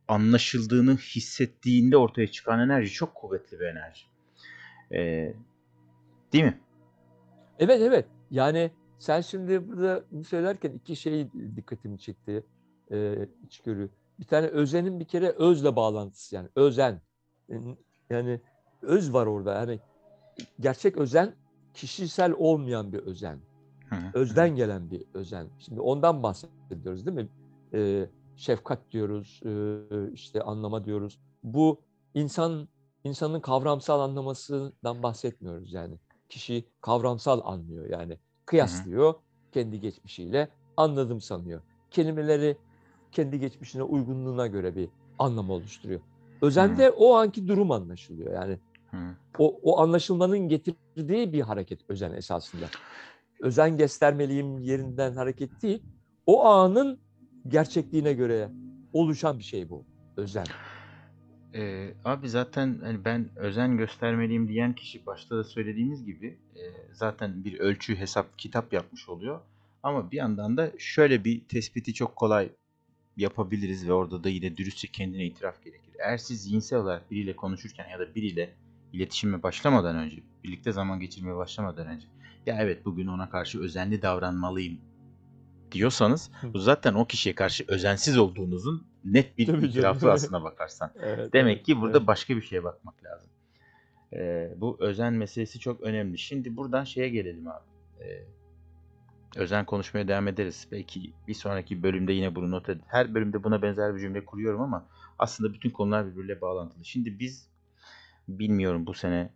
anlaşıldığını 0.08 0.98
hissettiğinde 0.98 1.98
ortaya 1.98 2.28
çıkan 2.28 2.60
enerji 2.60 2.92
çok 2.92 3.16
kuvvetli 3.16 3.60
bir 3.60 3.66
enerji. 3.66 4.06
Ee, 4.92 5.34
değil 6.34 6.44
mi? 6.44 6.60
Evet 7.60 7.82
evet. 7.82 8.06
Yani 8.32 8.72
sen 9.00 9.22
şimdi 9.22 9.68
burada 9.68 10.04
söylerken 10.28 10.72
iki 10.72 10.96
şey 10.96 11.28
dikkatimi 11.56 12.00
çekti 12.00 12.44
e, 12.92 13.28
içgörü. 13.46 13.90
Bir 14.20 14.26
tane 14.26 14.48
özenin 14.48 15.00
bir 15.00 15.06
kere 15.06 15.30
özle 15.30 15.76
bağlantısı 15.76 16.36
yani 16.36 16.50
özen. 16.56 17.02
Yani 18.10 18.42
öz 18.82 19.14
var 19.14 19.26
orada 19.26 19.54
yani 19.54 19.80
gerçek 20.60 20.98
özen 20.98 21.36
kişisel 21.74 22.34
olmayan 22.38 22.94
bir 22.94 23.00
özen. 23.00 23.40
Özden 24.14 24.56
gelen 24.56 24.92
bir 24.92 25.04
özen. 25.14 25.48
Şimdi 25.60 25.82
ondan 25.82 26.24
bahsediyoruz 26.24 27.06
değil 27.06 27.18
mi? 27.18 27.30
Ee, 27.74 28.10
şefkat 28.36 28.92
diyoruz, 28.92 29.42
e, 29.46 30.12
işte 30.14 30.42
anlama 30.42 30.86
diyoruz. 30.86 31.20
Bu 31.44 31.82
insan 32.14 32.68
insanın 33.04 33.40
kavramsal 33.40 34.00
anlamasından 34.00 35.04
bahsetmiyoruz 35.04 35.74
yani. 35.74 36.00
Kişi 36.30 36.66
kavramsal 36.82 37.42
anlıyor 37.44 37.90
yani. 37.90 38.18
Kıyaslıyor 38.46 39.14
kendi 39.52 39.80
geçmişiyle 39.80 40.50
anladım 40.78 41.22
sanıyor. 41.22 41.62
Kelimeleri 41.92 42.58
kendi 43.14 43.40
geçmişine 43.40 43.84
uygunluğuna 43.84 44.48
göre 44.48 44.76
bir 44.76 44.90
anlam 45.20 45.50
oluşturuyor. 45.50 46.02
Özende 46.42 46.90
o 46.90 47.16
anki 47.16 47.48
durum 47.48 47.72
anlaşılıyor 47.72 48.34
yani. 48.34 48.60
Hı. 48.92 48.98
O, 49.38 49.60
o 49.64 49.80
anlaşılmanın 49.80 50.40
getirdiği 50.40 51.34
bir 51.34 51.42
hareket 51.42 51.80
özen 51.90 52.14
esasında. 52.14 52.66
Özen 53.40 53.78
göstermeliyim 53.78 54.60
yerinden 54.60 55.14
hareket 55.14 55.62
değil. 55.62 55.84
O 56.26 56.46
anın 56.46 57.00
gerçekliğine 57.48 58.14
göre 58.14 58.50
oluşan 58.94 59.40
bir 59.40 59.44
şey 59.44 59.70
bu. 59.70 59.86
Özen. 60.18 60.46
Ee, 61.56 61.94
abi 62.06 62.30
zaten 62.30 62.80
hani 62.84 63.06
ben 63.06 63.30
özen 63.36 63.78
göstermeliyim 63.78 64.48
diyen 64.48 64.74
kişi 64.74 65.06
başta 65.06 65.38
da 65.38 65.44
söylediğimiz 65.44 66.06
gibi 66.06 66.38
e, 66.56 66.62
zaten 66.94 67.44
bir 67.44 67.60
ölçü 67.60 67.96
hesap 67.96 68.40
kitap 68.40 68.74
yapmış 68.74 69.10
oluyor. 69.10 69.40
Ama 69.84 70.12
bir 70.12 70.18
yandan 70.18 70.58
da 70.58 70.72
şöyle 70.78 71.24
bir 71.24 71.46
tespiti 71.48 71.94
çok 71.94 72.16
kolay 72.16 72.50
yapabiliriz 73.18 73.88
ve 73.88 73.94
orada 73.94 74.24
da 74.24 74.30
yine 74.30 74.58
dürüstçe 74.58 74.88
kendine 74.88 75.26
itiraf 75.26 75.64
gerekir. 75.64 75.94
Eğer 76.00 76.18
siz 76.18 76.44
zihinsel 76.44 76.80
olarak 76.80 77.12
biriyle 77.12 77.36
konuşurken 77.36 77.90
ya 77.90 78.00
da 78.00 78.16
biriyle 78.16 78.54
iletişime 78.94 79.44
başlamadan 79.44 79.96
önce, 79.96 80.18
birlikte 80.44 80.72
zaman 80.72 81.00
geçirmeye 81.00 81.36
başlamadan 81.36 81.88
önce 81.88 82.08
ya 82.46 82.58
evet 82.62 82.86
bugün 82.86 83.08
ona 83.08 83.30
karşı 83.30 83.62
özenli 83.62 84.02
davranmalıyım 84.02 84.82
diyorsanız 85.72 86.32
bu 86.44 86.60
zaten 86.60 86.94
o 86.94 87.06
kişiye 87.06 87.36
karşı 87.36 87.66
özensiz 87.68 88.18
olduğunuzun 88.18 88.88
net 89.06 89.38
bir 89.38 89.46
Tabii 89.46 89.66
itirafı 89.66 90.12
aslına 90.12 90.44
bakarsan. 90.44 90.92
Evet, 91.04 91.34
Demek 91.34 91.58
evet, 91.58 91.66
ki 91.66 91.82
burada 91.82 91.98
evet. 91.98 92.08
başka 92.08 92.36
bir 92.36 92.42
şeye 92.42 92.64
bakmak 92.64 93.04
lazım. 93.04 93.30
Ee, 94.14 94.54
bu 94.58 94.78
özen 94.80 95.14
meselesi 95.14 95.60
çok 95.60 95.82
önemli. 95.82 96.18
Şimdi 96.18 96.58
buradan 96.58 96.84
şeye 96.84 97.10
gelelim 97.10 97.48
abi. 97.48 97.66
Ee, 98.02 98.24
özen 99.36 99.66
konuşmaya 99.66 100.08
devam 100.08 100.28
ederiz. 100.28 100.68
Belki 100.72 101.14
bir 101.28 101.34
sonraki 101.34 101.84
bölümde 101.84 102.14
yine 102.14 102.36
bunu 102.36 102.52
not 102.52 102.70
edin. 102.70 102.84
Her 102.88 103.14
bölümde 103.16 103.44
buna 103.44 103.62
benzer 103.62 103.96
bir 103.96 104.00
cümle 104.00 104.26
kuruyorum 104.26 104.62
ama 104.62 104.86
aslında 105.20 105.54
bütün 105.54 105.70
konular 105.70 106.08
birbiriyle 106.08 106.42
bağlantılı. 106.42 106.86
Şimdi 106.86 107.20
biz 107.20 107.50
bilmiyorum 108.28 108.88
bu 108.88 108.94
sene 108.94 109.30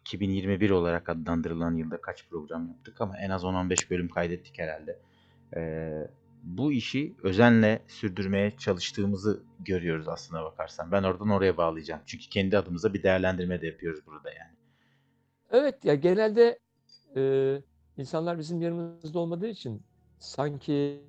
2021 0.00 0.70
olarak 0.70 1.08
adlandırılan 1.08 1.74
yılda 1.74 2.00
kaç 2.00 2.28
program 2.28 2.68
yaptık 2.68 3.00
ama 3.00 3.18
en 3.18 3.30
az 3.30 3.44
10-15 3.44 3.90
bölüm 3.90 4.08
kaydettik 4.08 4.58
herhalde. 4.58 4.98
Ee, 5.56 6.08
bu 6.42 6.72
işi 6.72 7.14
özenle 7.22 7.82
sürdürmeye 7.88 8.56
çalıştığımızı 8.56 9.42
görüyoruz 9.60 10.08
aslına 10.08 10.44
bakarsan. 10.44 10.92
Ben 10.92 11.02
oradan 11.02 11.28
oraya 11.28 11.56
bağlayacağım. 11.56 12.02
Çünkü 12.06 12.28
kendi 12.28 12.58
adımıza 12.58 12.94
bir 12.94 13.02
değerlendirme 13.02 13.60
de 13.60 13.66
yapıyoruz 13.66 14.06
burada 14.06 14.30
yani. 14.30 14.54
Evet 15.50 15.84
ya 15.84 15.94
genelde 15.94 16.58
e, 17.16 17.22
insanlar 17.98 18.38
bizim 18.38 18.62
yanımızda 18.62 19.18
olmadığı 19.18 19.46
için 19.46 19.82
sanki 20.18 21.00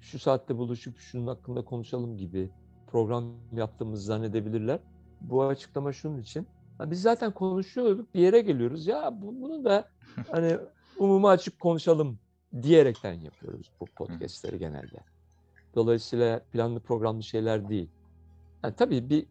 şu 0.00 0.18
saatte 0.18 0.56
buluşup 0.58 0.98
şunun 0.98 1.26
hakkında 1.26 1.64
konuşalım 1.64 2.16
gibi 2.16 2.50
program 2.86 3.24
yaptığımızı 3.52 4.02
zannedebilirler. 4.04 4.80
Bu 5.20 5.44
açıklama 5.44 5.92
şunun 5.92 6.18
için. 6.18 6.46
Ha, 6.78 6.90
biz 6.90 7.02
zaten 7.02 7.32
konuşuyorduk 7.32 8.14
bir 8.14 8.20
yere 8.20 8.40
geliyoruz. 8.40 8.86
Ya 8.86 9.22
bu- 9.22 9.40
bunu 9.42 9.64
da 9.64 9.88
hani 10.30 10.56
umuma 10.98 11.30
açık 11.30 11.60
konuşalım 11.60 12.18
diyerekten 12.62 13.12
yapıyoruz 13.12 13.70
bu 13.80 13.86
podcastleri 13.86 14.58
genelde. 14.58 14.96
Dolayısıyla 15.74 16.40
planlı 16.52 16.80
programlı 16.80 17.22
şeyler 17.22 17.68
değil. 17.68 17.90
Yani 18.64 18.74
tabii 18.74 19.10
bir 19.10 19.26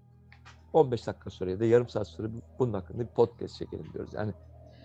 15 0.73 1.07
dakika 1.07 1.29
sonra 1.29 1.51
ya 1.51 1.59
da 1.59 1.65
yarım 1.65 1.89
saat 1.89 2.07
sonra 2.07 2.27
bunun 2.59 2.73
hakkında 2.73 2.99
bir 2.99 3.07
podcast 3.07 3.55
çekelim 3.55 3.93
diyoruz. 3.93 4.13
Yani 4.13 4.33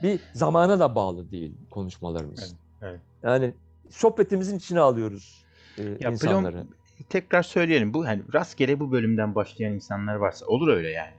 bir 0.03 0.21
zamana 0.35 0.79
da 0.79 0.95
bağlı 0.95 1.31
değil 1.31 1.55
konuşmalarımız. 1.71 2.41
Evet, 2.41 2.53
evet. 2.83 3.01
Yani 3.23 3.55
sohbetimizin 3.91 4.57
içine 4.57 4.81
alıyoruz 4.81 5.45
e, 5.79 5.83
Ya 6.01 6.11
insanları. 6.11 6.57
plan- 6.57 6.67
tekrar 7.09 7.43
söyleyelim. 7.43 7.95
Bu 7.95 8.07
hani 8.07 8.23
rastgele 8.35 8.81
bu 8.81 8.93
bölümden 8.93 9.35
başlayan 9.35 9.73
insanlar 9.73 10.15
varsa 10.15 10.47
olur 10.47 10.69
öyle 10.69 10.91
yani. 10.91 11.15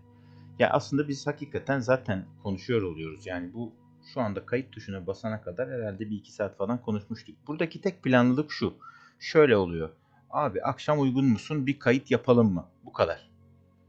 Ya 0.60 0.70
aslında 0.70 1.08
biz 1.08 1.28
hakikaten 1.28 1.80
zaten 1.80 2.26
konuşuyor 2.44 2.82
oluyoruz. 2.82 3.26
Yani 3.26 3.54
bu 3.54 3.74
şu 4.14 4.22
anda 4.22 4.46
kayıt 4.46 4.72
tuşuna 4.72 5.08
basana 5.08 5.42
kadar 5.42 5.70
herhalde 5.70 6.10
bir 6.10 6.16
iki 6.16 6.32
saat 6.34 6.58
falan 6.58 6.82
konuşmuştuk. 6.82 7.36
Buradaki 7.48 7.82
tek 7.82 8.04
planlılık 8.04 8.52
şu. 8.52 8.74
Şöyle 9.20 9.58
oluyor. 9.58 9.90
Abi 10.30 10.64
akşam 10.64 11.02
uygun 11.02 11.26
musun? 11.26 11.68
Bir 11.68 11.80
kayıt 11.80 12.12
yapalım 12.12 12.54
mı? 12.54 12.66
Bu 12.86 12.94
kadar. 12.94 13.30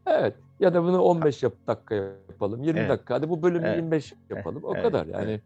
Evet. 0.06 0.36
Ya 0.64 0.74
da 0.74 0.82
bunu 0.84 1.02
15 1.02 1.42
yap, 1.42 1.52
dakika 1.66 1.94
yapalım. 1.94 2.62
20 2.62 2.80
Evet. 2.80 2.90
dakika. 2.90 3.14
Hadi 3.14 3.28
bu 3.28 3.42
bölümü 3.42 3.66
Evet. 3.66 3.76
25 3.76 4.12
yapalım. 4.30 4.64
O 4.64 4.74
Evet, 4.74 4.82
kadar 4.82 5.06
yani. 5.06 5.24
evet. 5.24 5.42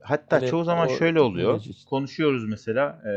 Hatta 0.00 0.36
Hani 0.36 0.46
çoğu 0.48 0.64
zaman 0.64 0.86
şöyle 0.86 1.20
oluyor. 1.20 1.58
için. 1.58 1.74
Konuşuyoruz 1.90 2.48
mesela. 2.48 3.02
e, 3.06 3.12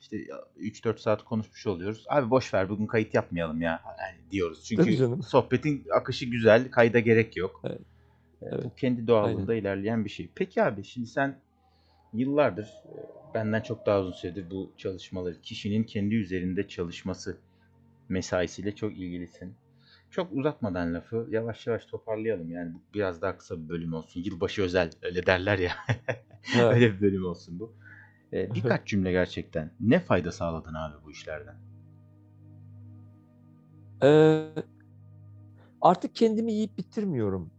işte 0.00 0.16
3-4 0.56 0.98
saat 0.98 1.24
konuşmuş 1.24 1.66
oluyoruz. 1.66 2.04
Abi 2.08 2.30
boş 2.30 2.54
ver 2.54 2.68
bugün 2.68 2.86
kayıt 2.86 3.14
yapmayalım 3.14 3.60
ya 3.62 3.80
yani 4.00 4.30
diyoruz. 4.30 4.64
Çünkü 4.64 5.22
sohbetin 5.26 5.84
akışı 5.94 6.26
güzel, 6.26 6.70
kayda 6.70 6.98
gerek 6.98 7.36
yok. 7.36 7.60
Evet. 7.64 7.80
E, 8.42 8.46
Evet. 8.52 8.64
Bu 8.64 8.74
kendi 8.74 9.06
doğallığında 9.06 9.54
ilerleyen 9.54 10.04
bir 10.04 10.10
şey. 10.10 10.28
Peki 10.34 10.62
abi 10.62 10.84
şimdi 10.84 11.06
sen 11.06 11.38
yıllardır 12.12 12.64
e, 12.64 13.34
benden 13.34 13.60
çok 13.60 13.86
daha 13.86 14.00
uzun 14.00 14.12
süredir 14.12 14.50
bu 14.50 14.72
çalışmaları, 14.76 15.40
kişinin 15.42 15.84
kendi 15.84 16.14
üzerinde 16.14 16.68
çalışması 16.68 17.36
mesaisiyle 18.08 18.74
çok 18.74 18.92
ilgilisin. 18.92 19.54
Çok 20.10 20.32
uzatmadan 20.32 20.94
lafı 20.94 21.26
yavaş 21.30 21.66
yavaş 21.66 21.86
toparlayalım. 21.86 22.50
Yani 22.50 22.72
biraz 22.94 23.22
daha 23.22 23.38
kısa 23.38 23.64
bir 23.64 23.68
bölüm 23.68 23.92
olsun. 23.92 24.20
Yılbaşı 24.20 24.62
özel 24.62 24.90
öyle 25.02 25.26
derler 25.26 25.58
ya. 25.58 25.72
Evet. 26.56 26.74
öyle 26.74 26.94
bir 26.94 27.00
bölüm 27.00 27.24
olsun 27.24 27.60
bu. 27.60 27.72
E, 28.32 28.54
birkaç 28.54 28.86
cümle 28.86 29.12
gerçekten. 29.12 29.70
Ne 29.80 30.00
fayda 30.00 30.32
sağladın 30.32 30.74
abi 30.74 31.04
bu 31.04 31.10
işlerden? 31.10 31.54
Ee, 34.02 34.48
artık 35.80 36.14
kendimi 36.14 36.52
yiyip 36.52 36.78
bitirmiyorum. 36.78 37.50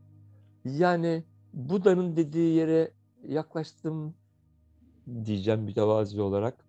Yani 0.65 1.23
Buda'nın 1.53 2.15
dediği 2.15 2.55
yere 2.55 2.91
yaklaştım 3.27 4.15
diyeceğim 5.25 5.61
mütevazi 5.61 6.21
olarak. 6.21 6.68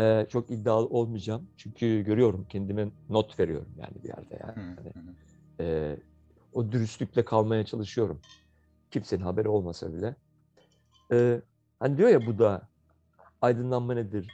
Ee, 0.00 0.26
çok 0.28 0.50
iddialı 0.50 0.86
olmayacağım. 0.86 1.48
Çünkü 1.56 2.02
görüyorum 2.02 2.46
kendime 2.48 2.88
not 3.08 3.40
veriyorum 3.40 3.68
yani 3.76 4.02
bir 4.02 4.08
yerde 4.08 4.40
yani. 4.46 4.76
Hı. 4.94 5.00
Ee, 5.60 5.96
O 6.52 6.72
dürüstlükle 6.72 7.24
kalmaya 7.24 7.64
çalışıyorum. 7.64 8.20
Kimsenin 8.90 9.22
haberi 9.22 9.48
olmasa 9.48 9.94
bile. 9.94 10.16
Ee, 11.12 11.40
hani 11.80 11.98
diyor 11.98 12.08
ya 12.08 12.26
bu 12.26 12.38
da 12.38 12.68
aydınlanma 13.40 13.94
nedir 13.94 14.28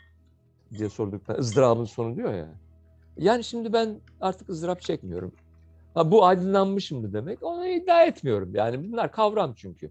diye 0.79 0.89
sorduklarında 0.89 1.41
ızdırabın 1.43 1.85
sonu 1.85 2.17
diyor 2.17 2.35
ya. 2.35 2.49
Yani 3.19 3.45
şimdi 3.45 3.73
ben 3.73 4.01
artık 4.21 4.49
ızdırap 4.49 4.81
çekmiyorum. 4.81 5.33
Ha, 5.95 6.11
bu 6.11 6.25
aydınlanmışım 6.25 7.01
mı 7.01 7.13
demek? 7.13 7.43
Onu 7.43 7.67
iddia 7.67 8.05
etmiyorum. 8.05 8.55
Yani 8.55 8.93
bunlar 8.93 9.13
kavram 9.13 9.55
çünkü. 9.55 9.91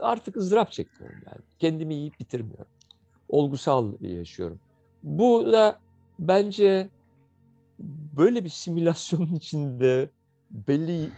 Artık 0.00 0.36
ızdırap 0.36 0.72
çekmiyorum 0.72 1.20
yani. 1.26 1.40
Kendimi 1.58 1.94
yiyip 1.94 2.20
bitirmiyorum. 2.20 2.66
Olgusal 3.28 3.92
yaşıyorum. 4.00 4.60
Bu 5.04 5.52
da 5.52 5.80
bence 6.18 6.90
böyle 8.16 8.44
bir 8.44 8.48
simülasyonun 8.48 9.34
içinde 9.36 10.10
belli 10.50 11.10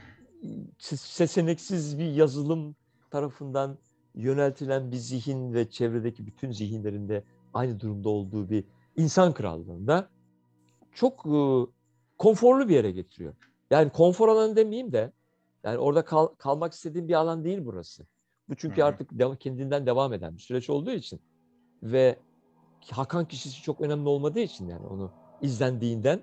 ses- 0.78 1.00
seçeneksiz 1.00 1.98
bir 1.98 2.10
yazılım 2.12 2.76
tarafından 3.10 3.78
yöneltilen 4.14 4.92
bir 4.92 4.96
zihin 4.96 5.54
ve 5.54 5.70
çevredeki 5.70 6.26
bütün 6.26 6.50
zihinlerinde 6.50 7.24
aynı 7.52 7.80
durumda 7.80 8.08
olduğu 8.08 8.50
bir 8.50 8.64
insan 8.96 9.34
krallığında 9.34 10.08
çok 10.92 11.26
e, 11.26 11.40
konforlu 12.18 12.68
bir 12.68 12.74
yere 12.74 12.90
getiriyor. 12.90 13.34
Yani 13.70 13.90
konfor 13.90 14.28
alanı 14.28 14.56
demeyeyim 14.56 14.92
de 14.92 15.12
yani 15.64 15.78
orada 15.78 16.04
kal- 16.04 16.34
kalmak 16.34 16.72
istediğim 16.72 17.08
bir 17.08 17.14
alan 17.14 17.44
değil 17.44 17.58
burası. 17.64 18.06
Bu 18.48 18.56
çünkü 18.56 18.80
Hı 18.80 18.84
hı. 18.84 18.88
artık 18.88 19.10
dev- 19.12 19.36
kendinden 19.36 19.86
devam 19.86 20.12
eden 20.12 20.36
bir 20.36 20.42
süreç 20.42 20.70
olduğu 20.70 20.90
için 20.90 21.20
ve 21.82 22.16
Hakan 22.92 23.24
kişisi 23.28 23.62
çok 23.62 23.80
önemli 23.80 24.08
olmadığı 24.08 24.40
için 24.40 24.68
yani 24.68 24.86
onu 24.86 25.10
izlendiğinden 25.40 26.20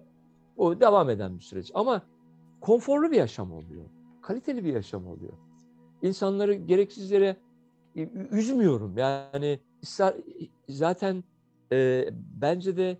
o 0.58 0.80
devam 0.80 1.10
eden 1.10 1.36
bir 1.36 1.44
süreç. 1.44 1.72
Ama 1.74 2.02
konforlu 2.62 3.12
bir 3.12 3.18
yaşam 3.18 3.52
oluyor. 3.52 3.86
Kaliteli 4.22 4.64
bir 4.64 4.74
yaşam 4.74 5.08
oluyor. 5.08 5.34
İnsanları 6.02 6.54
gereksiz 6.54 7.12
yere 7.12 7.38
e, 7.96 8.10
üzmüyorum. 8.32 8.98
Yani 8.98 9.60
zaten 10.70 11.24
e, 11.72 12.10
bence 12.42 12.78
de 12.78 12.98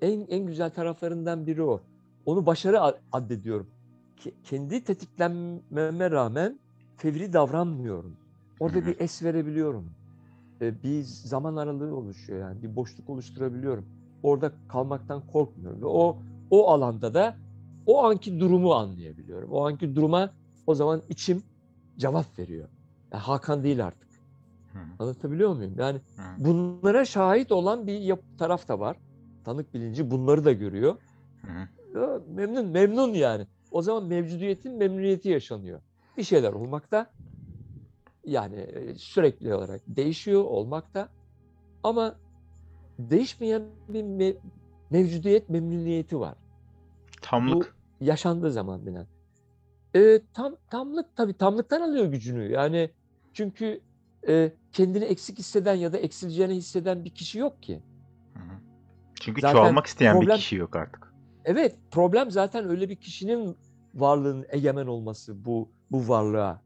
en 0.00 0.26
en 0.28 0.46
güzel 0.46 0.70
taraflarından 0.70 1.46
biri 1.46 1.62
o. 1.62 1.82
Onu 2.26 2.46
başarı 2.46 2.80
addediyorum. 3.12 3.70
Ke- 4.24 4.34
kendi 4.42 4.84
tetiklenmeme 4.84 6.10
rağmen 6.10 6.60
fevri 6.96 7.32
davranmıyorum. 7.32 8.16
Orada 8.60 8.86
bir 8.86 9.00
es 9.00 9.22
verebiliyorum. 9.22 9.90
Bir 10.62 11.02
zaman 11.02 11.56
aralığı 11.56 11.96
oluşuyor 11.96 12.40
yani 12.40 12.62
bir 12.62 12.76
boşluk 12.76 13.10
oluşturabiliyorum. 13.10 13.86
Orada 14.22 14.52
kalmaktan 14.68 15.20
korkmuyorum 15.26 15.82
ve 15.82 15.86
o 15.86 16.22
o 16.50 16.68
alanda 16.70 17.14
da 17.14 17.38
o 17.86 18.04
anki 18.04 18.40
durumu 18.40 18.74
anlayabiliyorum. 18.74 19.50
O 19.52 19.66
anki 19.66 19.94
duruma 19.96 20.30
o 20.66 20.74
zaman 20.74 21.02
içim 21.08 21.42
cevap 21.98 22.38
veriyor. 22.38 22.68
Yani 23.12 23.22
Hakan 23.22 23.64
değil 23.64 23.86
artık. 23.86 24.08
Anlatabiliyor 24.98 25.54
muyum? 25.54 25.74
Yani 25.78 26.00
bunlara 26.44 27.04
şahit 27.04 27.52
olan 27.52 27.86
bir 27.86 27.98
yap- 28.00 28.36
taraf 28.36 28.68
da 28.68 28.80
var. 28.80 28.96
Tanık 29.44 29.74
bilinci 29.74 30.10
bunları 30.10 30.44
da 30.44 30.52
görüyor. 30.52 30.96
Ya, 31.94 32.20
memnun, 32.26 32.66
memnun 32.66 33.14
yani. 33.14 33.46
O 33.70 33.82
zaman 33.82 34.04
mevcudiyetin 34.04 34.72
memnuniyeti 34.78 35.28
yaşanıyor. 35.28 35.80
Bir 36.16 36.22
şeyler 36.22 36.52
olmakta. 36.52 37.12
Yani 38.24 38.66
sürekli 38.96 39.54
olarak 39.54 39.80
değişiyor 39.86 40.44
olmakta. 40.44 41.08
Ama 41.82 42.14
değişmeyen 42.98 43.62
bir 43.88 44.02
me- 44.02 44.36
mevcudiyet 44.90 45.48
memnuniyeti 45.48 46.20
var. 46.20 46.34
Tamlık. 47.22 47.76
Bu 48.00 48.04
yaşandığı 48.04 48.52
zaman 48.52 48.86
binen. 48.86 49.06
E, 49.96 50.20
tam 50.34 50.56
tamlık 50.70 51.16
tabii 51.16 51.34
tamlıktan 51.34 51.80
alıyor 51.80 52.06
gücünü. 52.06 52.52
Yani 52.52 52.90
çünkü 53.32 53.80
e, 54.28 54.52
kendini 54.72 55.04
eksik 55.04 55.38
hisseden 55.38 55.74
ya 55.74 55.92
da 55.92 55.98
eksileceğini 55.98 56.54
hisseden 56.54 57.04
bir 57.04 57.10
kişi 57.10 57.38
yok 57.38 57.62
ki. 57.62 57.82
Çünkü 59.20 59.40
Zaten 59.40 59.54
çoğalmak 59.54 59.86
isteyen 59.86 60.20
bir 60.20 60.26
problem- 60.26 60.36
kişi 60.36 60.56
yok 60.56 60.76
artık. 60.76 61.12
Evet, 61.44 61.76
problem 61.90 62.30
zaten 62.30 62.68
öyle 62.70 62.88
bir 62.88 62.96
kişinin 62.96 63.56
varlığının 63.94 64.46
egemen 64.48 64.86
olması 64.86 65.44
bu 65.44 65.70
bu 65.90 66.08
varlığa. 66.08 66.62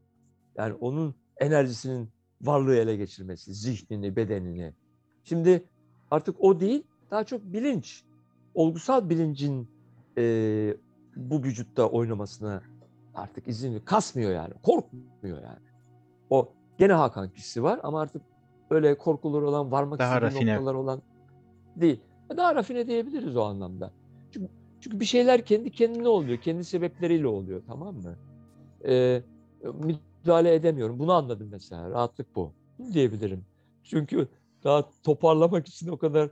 Yani 0.56 0.74
onun 0.74 1.14
enerjisinin 1.40 2.08
varlığı 2.42 2.76
ele 2.76 2.96
geçirmesi, 2.96 3.54
zihnini, 3.54 4.16
bedenini. 4.16 4.72
Şimdi 5.24 5.68
artık 6.10 6.36
o 6.40 6.60
değil, 6.60 6.82
daha 7.10 7.24
çok 7.24 7.42
bilinç, 7.42 8.04
olgusal 8.54 9.10
bilincin 9.10 9.68
eee, 10.16 10.76
bu 11.16 11.42
vücutta 11.42 11.88
oynamasına 11.88 12.62
artık 13.14 13.48
izin. 13.48 13.80
Kasmıyor 13.80 14.30
yani, 14.30 14.54
korkmuyor 14.62 15.42
yani. 15.42 15.58
O 16.30 16.52
gene 16.78 16.92
Hakan 16.92 17.30
kişisi 17.30 17.62
var 17.62 17.80
ama 17.82 18.00
artık 18.00 18.22
öyle 18.70 18.98
korkuları 18.98 19.48
olan, 19.48 19.72
varmak 19.72 19.98
Daha 19.98 20.14
istediği 20.16 20.26
rafine. 20.34 20.54
noktalar 20.54 20.74
olan 20.74 21.02
değil. 21.76 22.00
Daha 22.36 22.54
rafine 22.54 22.86
diyebiliriz 22.86 23.36
o 23.36 23.42
anlamda. 23.42 23.92
Çünkü, 24.30 24.48
çünkü 24.80 25.00
bir 25.00 25.04
şeyler 25.04 25.44
kendi 25.44 25.70
kendine 25.70 26.08
oluyor, 26.08 26.38
kendi 26.38 26.64
sebepleriyle 26.64 27.26
oluyor 27.26 27.62
tamam 27.66 27.94
mı? 27.94 28.16
Ee, 28.84 29.22
müdahale 30.26 30.54
edemiyorum. 30.54 30.98
Bunu 30.98 31.12
anladım 31.12 31.48
mesela. 31.52 31.90
Rahatlık 31.90 32.36
bu. 32.36 32.52
Diyebilirim. 32.92 33.44
Çünkü 33.84 34.28
daha 34.64 34.90
toparlamak 35.02 35.68
için 35.68 35.88
o 35.88 35.98
kadar 35.98 36.30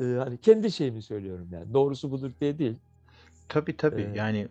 e, 0.00 0.04
hani 0.04 0.38
kendi 0.38 0.72
şeyimi 0.72 1.02
söylüyorum 1.02 1.48
yani. 1.52 1.74
Doğrusu 1.74 2.10
budur 2.10 2.30
diye 2.40 2.58
değil. 2.58 2.76
Tabii 3.48 3.76
tabii. 3.76 4.02
Ee, 4.02 4.16
Yani 4.16 4.48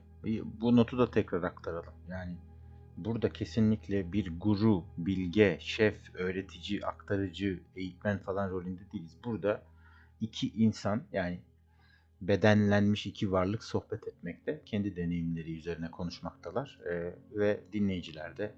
bu 0.62 0.75
notu 0.75 0.97
da 0.97 1.12
tekrar 1.12 1.43
aktaralım. 1.43 1.93
Yani 2.10 2.36
burada 2.97 3.29
kesinlikle 3.34 4.13
bir 4.13 4.39
guru, 4.39 4.84
bilge, 4.97 5.57
şef, 5.62 6.15
öğretici, 6.15 6.86
aktarıcı, 6.86 7.60
eğitmen 7.75 8.17
falan 8.19 8.49
rolünde 8.49 8.81
değiliz. 8.93 9.17
Burada 9.25 9.62
iki 10.21 10.49
insan 10.49 11.03
yani 11.13 11.39
bedenlenmiş 12.21 13.05
iki 13.05 13.31
varlık 13.31 13.63
sohbet 13.63 14.07
etmekte. 14.07 14.62
Kendi 14.65 14.95
deneyimleri 14.95 15.57
üzerine 15.57 15.91
konuşmaktalar. 15.91 16.79
Ee, 16.89 17.15
ve 17.31 17.60
dinleyiciler 17.73 18.38
de 18.38 18.55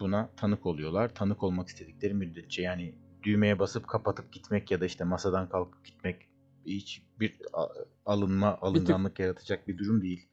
buna 0.00 0.30
tanık 0.36 0.66
oluyorlar. 0.66 1.14
Tanık 1.14 1.42
olmak 1.42 1.68
istedikleri 1.68 2.14
müddetçe 2.14 2.62
yani 2.62 2.94
düğmeye 3.22 3.58
basıp 3.58 3.88
kapatıp 3.88 4.32
gitmek 4.32 4.70
ya 4.70 4.80
da 4.80 4.84
işte 4.84 5.04
masadan 5.04 5.48
kalkıp 5.48 5.84
gitmek 5.84 6.28
hiç 6.66 7.02
bir 7.20 7.38
alınma, 8.06 8.58
alınganlık 8.60 9.18
yaratacak 9.18 9.68
bir 9.68 9.78
durum 9.78 10.02
değil. 10.02 10.28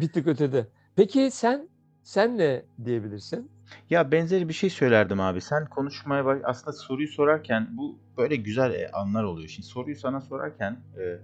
Bir 0.00 0.08
tık 0.08 0.26
ötede. 0.26 0.66
Peki 0.96 1.30
sen 1.30 1.68
sen 2.02 2.38
ne 2.38 2.64
diyebilirsin? 2.84 3.50
Ya 3.90 4.12
benzeri 4.12 4.48
bir 4.48 4.54
şey 4.54 4.70
söylerdim 4.70 5.20
abi. 5.20 5.40
Sen 5.40 5.66
konuşmaya 5.66 6.24
bak 6.24 6.42
aslında 6.44 6.72
soruyu 6.72 7.08
sorarken 7.08 7.68
bu 7.76 7.98
böyle 8.16 8.36
güzel 8.36 8.74
e, 8.74 8.90
anlar 8.90 9.24
oluyor. 9.24 9.48
Şimdi 9.48 9.68
soruyu 9.68 9.96
sana 9.96 10.20
sorarken 10.20 10.78
e, 10.98 11.18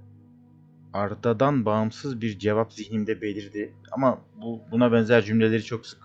Arda'dan 0.92 1.64
bağımsız 1.64 2.20
bir 2.20 2.38
cevap 2.38 2.72
zihnimde 2.72 3.20
belirdi. 3.20 3.74
Ama 3.92 4.20
bu 4.42 4.60
buna 4.70 4.92
benzer 4.92 5.22
cümleleri 5.22 5.64
çok 5.64 5.86
sık 5.86 5.98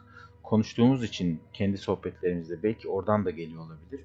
konuştuğumuz 0.44 1.04
için 1.04 1.42
kendi 1.54 1.78
sohbetlerimizde 1.78 2.64
belki 2.64 2.88
oradan 2.88 3.26
da 3.26 3.30
geliyor 3.32 3.62
olabilir. 3.66 4.02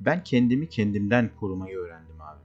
Ben 0.00 0.24
kendimi 0.24 0.68
kendimden 0.68 1.30
korumayı 1.40 1.78
öğrendim 1.78 2.20
abi. 2.20 2.40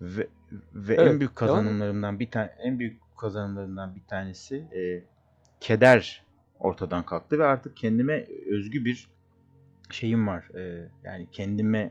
Ve, 0.00 0.28
ve 0.74 0.94
en 0.94 1.06
Evet, 1.06 1.20
büyük 1.20 1.20
devam 1.20 1.28
et. 1.30 1.36
kazanımlarımdan 1.36 2.20
bir 2.20 2.30
tane 2.30 2.50
en 2.62 2.78
büyük 2.78 3.00
kazanımlarından 3.18 3.94
bir 3.94 4.02
tanesi 4.08 4.56
e, 4.56 5.04
keder 5.60 6.24
ortadan 6.58 7.06
kalktı 7.06 7.38
ve 7.38 7.44
artık 7.44 7.76
kendime 7.76 8.26
özgü 8.50 8.84
bir 8.84 9.08
şeyim 9.90 10.26
var. 10.26 10.48
E, 10.54 10.88
yani 11.04 11.26
kendime 11.32 11.90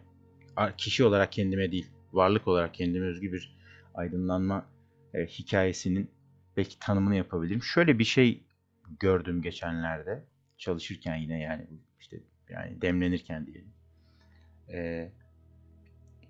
kişi 0.78 1.04
olarak 1.04 1.32
kendime 1.32 1.72
değil, 1.72 1.88
varlık 2.14 2.48
olarak 2.48 2.74
kendime 2.74 3.06
özgü 3.06 3.34
bir 3.34 3.55
aydınlanma 3.96 4.66
e, 5.14 5.26
hikayesinin 5.26 6.12
belki 6.58 6.80
tanımını 6.80 7.16
yapabilirim. 7.16 7.64
Şöyle 7.64 8.00
bir 8.00 8.04
şey 8.04 8.44
gördüm 9.00 9.42
geçenlerde 9.42 10.24
çalışırken 10.58 11.16
yine 11.16 11.40
yani 11.40 11.68
işte 12.00 12.20
yani 12.50 12.82
demlenirken 12.82 13.46
diyelim. 13.46 13.74
E, 14.74 15.12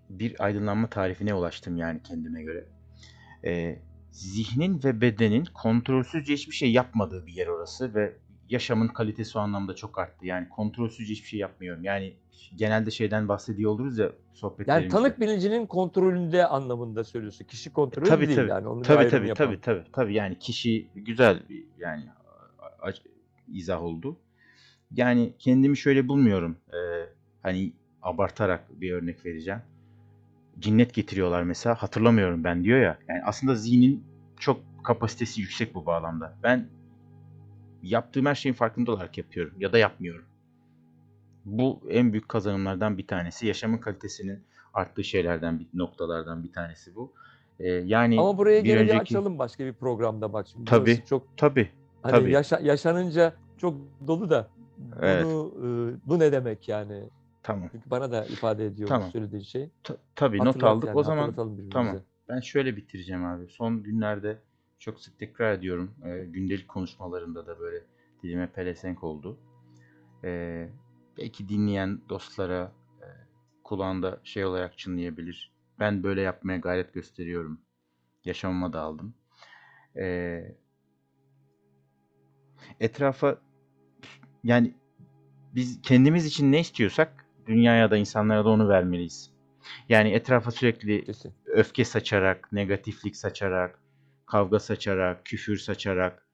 bir 0.09 0.43
aydınlanma 0.43 0.89
tarifine 0.89 1.33
ulaştım 1.33 1.77
yani 1.77 2.03
kendime 2.03 2.43
göre. 2.43 2.65
E, 3.45 3.79
zihnin 4.11 4.83
ve 4.83 5.01
bedenin 5.01 5.45
kontrolsüzce 5.45 6.33
hiçbir 6.33 6.55
şey 6.55 6.71
yapmadığı 6.71 7.25
bir 7.25 7.33
yer 7.33 7.47
orası 7.47 7.95
ve 7.95 8.17
yaşamın 8.49 8.87
kalitesi 8.87 9.37
o 9.37 9.41
anlamda 9.41 9.75
çok 9.75 9.99
arttı. 9.99 10.25
Yani 10.25 10.49
kontrolsüzce 10.49 11.13
hiçbir 11.13 11.27
şey 11.27 11.39
yapmıyorum. 11.39 11.83
Yani 11.83 12.13
genelde 12.55 12.91
şeyden 12.91 13.27
bahsediyor 13.27 13.71
oluruz 13.71 13.97
ya 13.97 14.05
Yani 14.05 14.13
sohbetlerimizde. 14.33 14.89
tanık 14.97 15.19
bilincinin 15.19 15.65
kontrolünde 15.65 16.47
anlamında 16.47 17.03
söylüyorsun. 17.03 17.45
Kişi 17.45 17.73
kontrolü 17.73 18.05
Tabii 18.05 18.27
değil 18.27 18.37
tabii. 18.37 18.49
yani. 18.49 18.79
Bir 18.79 18.83
Tabii 18.83 19.09
tabii 19.09 19.27
yapalım. 19.27 19.51
tabii 19.51 19.61
tabii 19.61 19.91
tabii 19.91 20.13
yani 20.13 20.39
kişi 20.39 20.87
güzel 20.95 21.39
bir 21.49 21.63
yani 21.79 22.03
izah 23.47 23.83
oldu. 23.83 24.17
Yani 24.91 25.33
kendimi 25.39 25.77
şöyle 25.77 26.07
bulmuyorum. 26.07 26.57
Ee, 26.73 26.77
hani 27.41 27.73
abartarak 28.01 28.81
bir 28.81 28.91
örnek 28.91 29.25
vereceğim. 29.25 29.59
Cinnet 30.59 30.93
getiriyorlar 30.93 31.43
mesela 31.43 31.75
hatırlamıyorum 31.75 32.43
ben 32.43 32.63
diyor 32.63 32.79
ya. 32.79 32.97
Yani 33.07 33.21
aslında 33.25 33.55
zihnin 33.55 34.03
çok 34.39 34.61
kapasitesi 34.83 35.41
yüksek 35.41 35.75
bu 35.75 35.85
bağlamda. 35.85 36.37
Ben 36.43 36.67
yaptığım 37.89 38.25
her 38.25 38.35
şeyin 38.35 38.53
farkında 38.55 38.91
olarak 38.91 39.17
yapıyorum 39.17 39.53
ya 39.59 39.73
da 39.73 39.77
yapmıyorum. 39.77 40.25
Bu 41.45 41.81
en 41.89 42.11
büyük 42.13 42.29
kazanımlardan 42.29 42.97
bir 42.97 43.07
tanesi. 43.07 43.47
Yaşamın 43.47 43.77
kalitesinin 43.77 44.43
arttığı 44.73 45.03
şeylerden 45.03 45.59
bir 45.59 45.67
noktalardan 45.73 46.43
bir 46.43 46.53
tanesi 46.53 46.95
bu. 46.95 47.13
Ee, 47.59 47.67
yani 47.69 48.19
Ama 48.19 48.37
buraya 48.37 48.59
bir 48.59 48.65
gene 48.65 48.75
bir 48.77 48.81
önceki 48.83 49.01
açalım 49.01 49.39
başka 49.39 49.65
bir 49.65 49.73
programda 49.73 50.33
bak 50.33 50.47
şimdi. 50.47 50.65
Tabii. 50.65 51.03
Çok 51.05 51.37
tabii 51.37 51.69
hani 52.01 52.11
tabii. 52.11 52.31
yaşa- 52.31 52.59
yaşanınca 52.59 53.33
çok 53.57 53.77
dolu 54.07 54.29
da 54.29 54.49
Evet. 55.01 55.25
bunu 55.25 55.53
e, 55.57 55.65
bu 56.09 56.19
ne 56.19 56.31
demek 56.31 56.67
yani? 56.67 57.03
tamam. 57.43 57.69
Çünkü 57.71 57.89
bana 57.89 58.11
da 58.11 58.25
ifade 58.25 58.65
ediyor 58.65 58.89
Tamam. 58.89 59.11
söylediğin 59.11 59.43
şey. 59.43 59.69
Ta- 59.83 59.97
tabii 60.15 60.37
not 60.37 60.47
Hatırlat 60.47 60.71
aldık. 60.71 60.87
yani, 60.87 60.97
o 60.97 61.03
zaman 61.03 61.35
tamam. 61.71 61.99
Ben 62.29 62.39
şöyle 62.39 62.77
bitireceğim 62.77 63.25
abi. 63.25 63.47
Son 63.49 63.83
günlerde 63.83 64.41
çok 64.79 64.99
sık 64.99 65.19
tekrar 65.19 65.53
ediyorum. 65.53 65.95
Ee, 66.05 66.25
gündelik 66.25 66.67
konuşmalarımda 66.67 67.47
da 67.47 67.59
böyle 67.59 67.83
dilime 68.23 68.51
pelesenk 68.51 69.03
oldu. 69.03 69.37
Ee, 70.23 70.69
belki 71.17 71.49
dinleyen 71.49 72.01
dostlara 72.09 72.71
e, 73.01 73.07
kulağında 73.63 74.19
şey 74.23 74.45
olarak 74.45 74.77
çınlayabilir. 74.77 75.51
Ben 75.79 76.03
böyle 76.03 76.21
yapmaya 76.21 76.57
gayret 76.57 76.93
gösteriyorum. 76.93 77.61
Yaşamıma 78.25 78.73
da 78.73 78.81
aldım. 78.81 79.13
Ee, 79.97 80.55
etrafa 82.79 83.37
yani 84.43 84.73
biz 85.55 85.81
kendimiz 85.81 86.25
için 86.25 86.51
ne 86.51 86.59
istiyorsak 86.59 87.25
dünyaya 87.47 87.91
da 87.91 87.97
insanlara 87.97 88.45
da 88.45 88.49
onu 88.49 88.69
vermeliyiz. 88.69 89.31
Yani 89.89 90.09
etrafa 90.09 90.51
sürekli 90.51 91.05
Kesin. 91.05 91.33
öfke 91.45 91.85
saçarak, 91.85 92.51
negatiflik 92.51 93.15
saçarak, 93.15 93.79
kavga 94.25 94.59
saçarak, 94.59 95.25
küfür 95.25 95.57
saçarak 95.57 96.25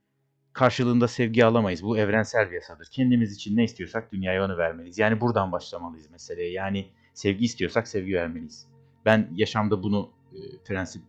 karşılığında 0.54 1.08
sevgi 1.08 1.46
alamayız. 1.46 1.84
Bu 1.84 1.98
evrensel 1.98 2.50
bir 2.50 2.56
yasadır. 2.56 2.88
Kendimiz 2.92 3.36
için 3.36 3.58
ne 3.58 3.64
istiyorsak 3.64 4.12
dünyaya 4.12 4.46
onu 4.46 4.58
vermeliyiz. 4.58 4.98
Yani 4.98 5.22
buradan 5.22 5.52
başlamalıyız 5.52 6.12
meseleye. 6.12 6.52
Yani 6.52 6.88
sevgi 7.14 7.46
istiyorsak 7.46 7.88
sevgi 7.88 8.14
vermeliyiz. 8.14 8.68
Ben 9.06 9.30
yaşamda 9.36 9.84
bunu 9.84 10.10
e, 10.34 10.40
prensip 10.66 11.02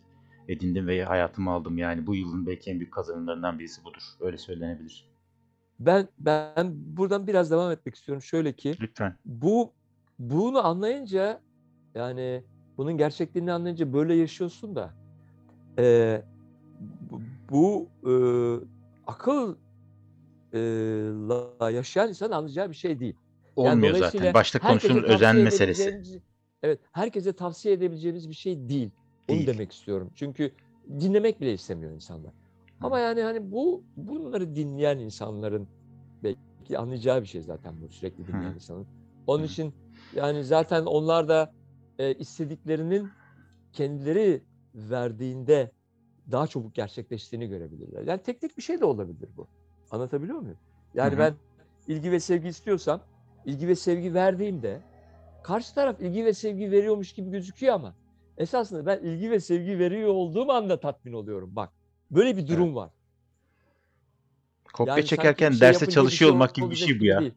edindim 0.49 0.87
ve 0.87 1.05
hayatıma 1.05 1.53
aldım. 1.53 1.79
Yani 1.79 2.07
bu 2.07 2.14
yılın 2.14 2.47
belki 2.47 2.71
en 2.71 2.79
büyük 2.81 2.92
kazanımlarından 2.92 3.59
birisi 3.59 3.85
budur. 3.85 4.03
Öyle 4.21 4.38
söylenebilir. 4.38 5.09
Ben 5.81 6.09
ben 6.18 6.53
buradan 6.97 7.27
biraz 7.27 7.51
devam 7.51 7.73
etmek 7.73 7.95
istiyorum. 7.95 8.23
Şöyle 8.23 8.53
ki 8.53 8.77
Lütfen. 8.81 9.16
bu 9.25 9.73
bunu 10.18 10.66
anlayınca 10.66 11.40
yani 11.95 12.45
bunun 12.77 12.97
gerçekliğini 12.97 13.53
anlayınca 13.53 13.92
böyle 13.92 14.14
yaşıyorsun 14.14 14.77
da 14.77 14.95
e, 15.79 16.23
bu, 17.51 17.88
e, 18.07 18.12
akılla 19.07 19.57
yaşayan 21.71 22.09
insanın 22.09 22.33
anlayacağı 22.33 22.71
bir 22.71 22.75
şey 22.75 23.01
değil. 23.01 23.14
Yani 23.57 23.68
Olmuyor 23.68 23.95
dolayısıyla 23.95 24.27
zaten. 24.27 24.35
Başta 24.35 24.59
konuştuğumuz 24.59 25.05
özen 25.05 25.37
meselesi. 25.37 26.23
Evet, 26.62 26.81
herkese 26.92 27.33
tavsiye 27.33 27.75
edebileceğimiz 27.75 28.29
bir 28.29 28.35
şey 28.35 28.68
değil. 28.68 28.90
Onu 29.29 29.37
Değil. 29.37 29.47
demek 29.47 29.73
istiyorum. 29.73 30.11
Çünkü 30.14 30.53
dinlemek 31.01 31.40
bile 31.40 31.53
istemiyor 31.53 31.92
insanlar. 31.92 32.33
Ama 32.81 32.99
yani 32.99 33.23
hani 33.23 33.53
bu 33.53 33.85
bunları 33.97 34.57
dinleyen 34.57 34.99
insanların 34.99 35.68
belki 36.23 36.79
anlayacağı 36.79 37.23
bir 37.23 37.27
şey 37.27 37.42
zaten 37.42 37.75
bu 37.83 37.88
sürekli 37.88 38.27
dinleyen 38.27 38.51
Hı. 38.51 38.55
insanın. 38.55 38.87
Onun 39.27 39.42
Hı. 39.42 39.47
için 39.47 39.75
yani 40.16 40.45
zaten 40.45 40.85
onlar 40.85 41.29
da 41.29 41.53
e, 41.99 42.14
istediklerinin 42.14 43.09
kendileri 43.73 44.42
verdiğinde 44.75 45.71
daha 46.31 46.47
çabuk 46.47 46.75
gerçekleştiğini 46.75 47.49
görebilirler. 47.49 48.03
Yani 48.03 48.23
teknik 48.23 48.57
bir 48.57 48.63
şey 48.63 48.81
de 48.81 48.85
olabilir 48.85 49.29
bu. 49.37 49.47
Anlatabiliyor 49.91 50.39
muyum? 50.39 50.59
Yani 50.95 51.11
Hı 51.13 51.17
hı. 51.17 51.19
ben 51.19 51.35
ilgi 51.89 52.13
ve 52.13 52.21
sevgi 52.21 52.49
istiyorsam, 52.49 53.01
ilgi 53.45 53.69
ve 53.69 53.75
sevgi 53.75 54.15
verdiğimde 54.15 54.81
karşı 55.43 55.75
taraf 55.75 56.01
ilgi 56.01 56.25
ve 56.25 56.35
sevgi 56.35 56.71
veriyormuş 56.71 57.13
gibi 57.13 57.31
gözüküyor 57.31 57.75
ama 57.75 57.95
esasında 58.39 58.87
ben 58.87 58.99
ilgi 58.99 59.31
ve 59.31 59.41
sevgi 59.41 59.79
veriyor 59.79 60.09
olduğum 60.09 60.53
anda 60.53 60.81
tatmin 60.81 61.13
oluyorum. 61.13 61.57
Bak 61.57 61.71
böyle 62.11 62.37
bir 62.37 62.49
durum 62.49 62.75
var. 62.75 62.91
Kopya 64.73 64.97
Yani 64.97 65.07
çekerken 65.07 65.51
şey 65.51 65.61
derse 65.61 65.87
bir 65.87 65.93
çalışıyor 65.93 66.29
şey 66.29 66.35
olmak 66.35 66.55
gibi 66.55 66.71
bir 66.71 66.77
şey 66.77 67.01
bu 67.01 67.05
ya. 67.05 67.21
değil. 67.21 67.35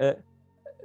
E, 0.00 0.18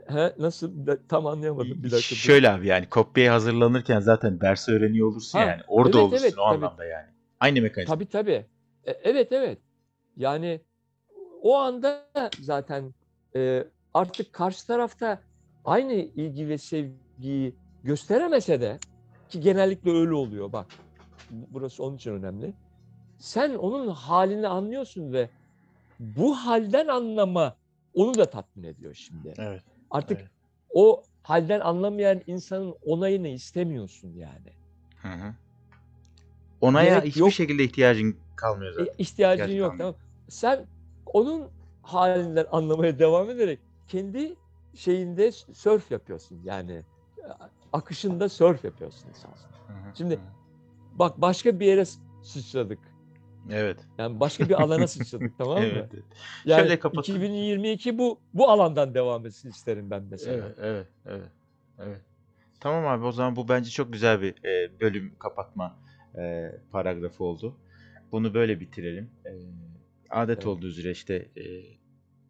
he, 0.09 0.33
nasıl? 0.39 0.87
Tam 1.09 1.25
anlayamadım. 1.27 1.83
Bir 1.83 1.91
dakika. 1.91 2.15
Şöyle 2.15 2.49
abi 2.49 2.67
yani 2.67 2.89
kopyaya 2.89 3.33
hazırlanırken 3.33 3.99
zaten 3.99 4.41
dersi 4.41 4.71
öğreniyor 4.71 5.07
olursun 5.07 5.39
Ha, 5.39 5.45
yani. 5.45 5.61
Orada 5.67 5.97
evet, 5.97 6.07
olursun 6.07 6.23
evet, 6.23 6.33
o 6.33 6.35
tabii. 6.35 6.65
anlamda 6.65 6.85
yani. 6.85 7.07
Aynı 7.39 7.61
mekanizma. 7.61 7.95
Tabii 7.95 8.05
tabii. 8.05 8.45
E, 8.83 8.91
evet 8.91 9.31
evet. 9.31 9.57
Yani 10.17 10.61
o 11.41 11.55
anda 11.57 12.09
zaten 12.39 12.93
e, 13.35 13.63
artık 13.93 14.33
karşı 14.33 14.67
tarafta 14.67 15.21
aynı 15.65 15.93
ilgi 15.93 16.47
ve 16.49 16.57
sevgiyi 16.57 17.55
gösteremese 17.83 18.61
de 18.61 18.79
ki 19.29 19.39
genellikle 19.41 19.91
öyle 19.91 20.13
oluyor 20.13 20.51
bak. 20.53 20.67
bu- 21.29 21.47
Burası 21.53 21.83
onun 21.83 21.95
için 21.95 22.11
önemli. 22.11 22.53
Sen 23.19 23.55
onun 23.55 23.87
halini 23.87 24.47
anlıyorsun 24.47 25.13
ve 25.13 25.29
bu 25.99 26.35
halden 26.35 26.87
anlama 26.87 27.55
onu 27.93 28.17
da 28.17 28.29
tatmin 28.29 28.63
ediyor 28.63 28.93
şimdi. 28.93 29.33
Evet. 29.37 29.63
Artık 29.91 30.19
evet. 30.19 30.29
o 30.73 31.03
halden 31.23 31.59
anlamayan 31.59 32.21
insanın 32.27 32.75
onayını 32.85 33.27
istemiyorsun 33.27 34.13
yani. 34.13 34.53
Hı 35.01 35.07
hı. 35.07 35.33
Onaya 36.61 36.89
Gerek 36.89 37.05
hiçbir 37.05 37.19
yok. 37.19 37.31
şekilde 37.31 37.63
ihtiyacın 37.63 38.17
kalmıyor 38.35 38.71
zaten. 38.73 38.93
ihtiyacın 38.97 39.43
İhtiyaç 39.43 39.59
yok 39.59 39.69
kalmıyor. 39.69 39.93
tamam. 39.93 39.95
Sen 40.29 40.65
onun 41.05 41.49
halinden 41.81 42.45
anlamaya 42.51 42.99
devam 42.99 43.29
ederek 43.29 43.59
kendi 43.87 44.35
şeyinde 44.75 45.31
sörf 45.31 45.91
yapıyorsun 45.91 46.39
yani 46.43 46.83
akışında 47.73 48.29
sörf 48.29 48.63
yapıyorsun 48.63 49.09
esasında. 49.09 49.57
Şimdi-. 49.93 50.19
Bak 50.95 51.21
başka 51.21 51.59
bir 51.59 51.65
yere 51.65 51.85
sıçradık. 52.23 52.79
Evet. 53.51 53.77
Yani 53.97 54.19
başka 54.19 54.49
bir 54.49 54.61
alana 54.61 54.87
sıçradık 54.87 55.31
tamam 55.37 55.57
mı? 55.59 55.65
evet. 55.65 55.91
Yani 56.45 56.61
Şöyle 56.61 56.79
kapatalım. 56.79 57.21
2022 57.21 57.97
bu 57.97 58.19
bu 58.33 58.49
alandan 58.49 58.93
devam 58.93 59.25
etsin 59.25 59.49
isterim 59.49 59.89
ben 59.89 60.03
mesela. 60.03 60.33
Evet, 60.37 60.57
evet, 60.61 60.87
evet, 61.05 61.31
evet. 61.79 62.01
Tamam 62.59 62.87
abi 62.87 63.05
o 63.05 63.11
zaman 63.11 63.35
bu 63.35 63.47
bence 63.49 63.69
çok 63.69 63.93
güzel 63.93 64.21
bir 64.21 64.43
e, 64.45 64.79
bölüm 64.79 65.15
kapatma 65.19 65.79
e, 66.17 66.51
paragrafı 66.71 67.23
oldu. 67.23 67.57
Bunu 68.11 68.33
böyle 68.33 68.59
bitirelim. 68.59 69.11
E, 69.25 69.31
adet 70.09 70.37
Evet. 70.37 70.47
olduğu 70.47 70.67
üzere 70.67 70.91
işte 70.91 71.15
e, 71.15 71.43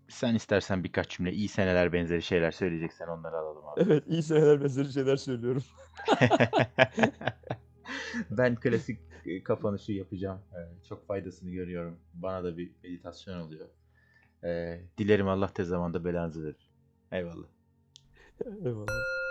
sen 0.10 0.36
istersen 0.36 0.84
birkaç 0.84 1.10
cümle 1.10 1.34
iyi 1.34 1.48
seneler 1.48 1.94
benzeri 1.94 2.22
şeyler 2.22 2.52
söyleyeceksen 2.52 3.08
onları 3.08 3.36
alalım 3.36 3.68
abi. 3.68 3.82
Evet 3.84 4.04
iyi 4.08 4.24
seneler 4.24 4.62
benzeri 4.64 4.94
şeyler 4.94 5.16
söylüyorum. 5.16 5.64
ben 8.32 8.56
klasik 8.56 9.00
e, 9.26 9.44
kapanışı 9.44 9.92
yapacağım. 9.92 10.40
E, 10.54 10.60
çok 10.90 11.08
faydasını 11.08 11.52
görüyorum. 11.52 12.00
Bana 12.14 12.44
da 12.44 12.58
bir 12.58 12.72
meditasyon 12.84 13.40
oluyor. 13.40 13.68
E, 14.44 14.82
dilerim 14.98 15.28
Allah 15.28 15.48
tez 15.48 15.68
zamanda 15.68 16.06
belanızı 16.06 16.44
verir. 16.44 16.70
Eyvallah. 17.12 17.48
Eyvallah. 18.66 19.27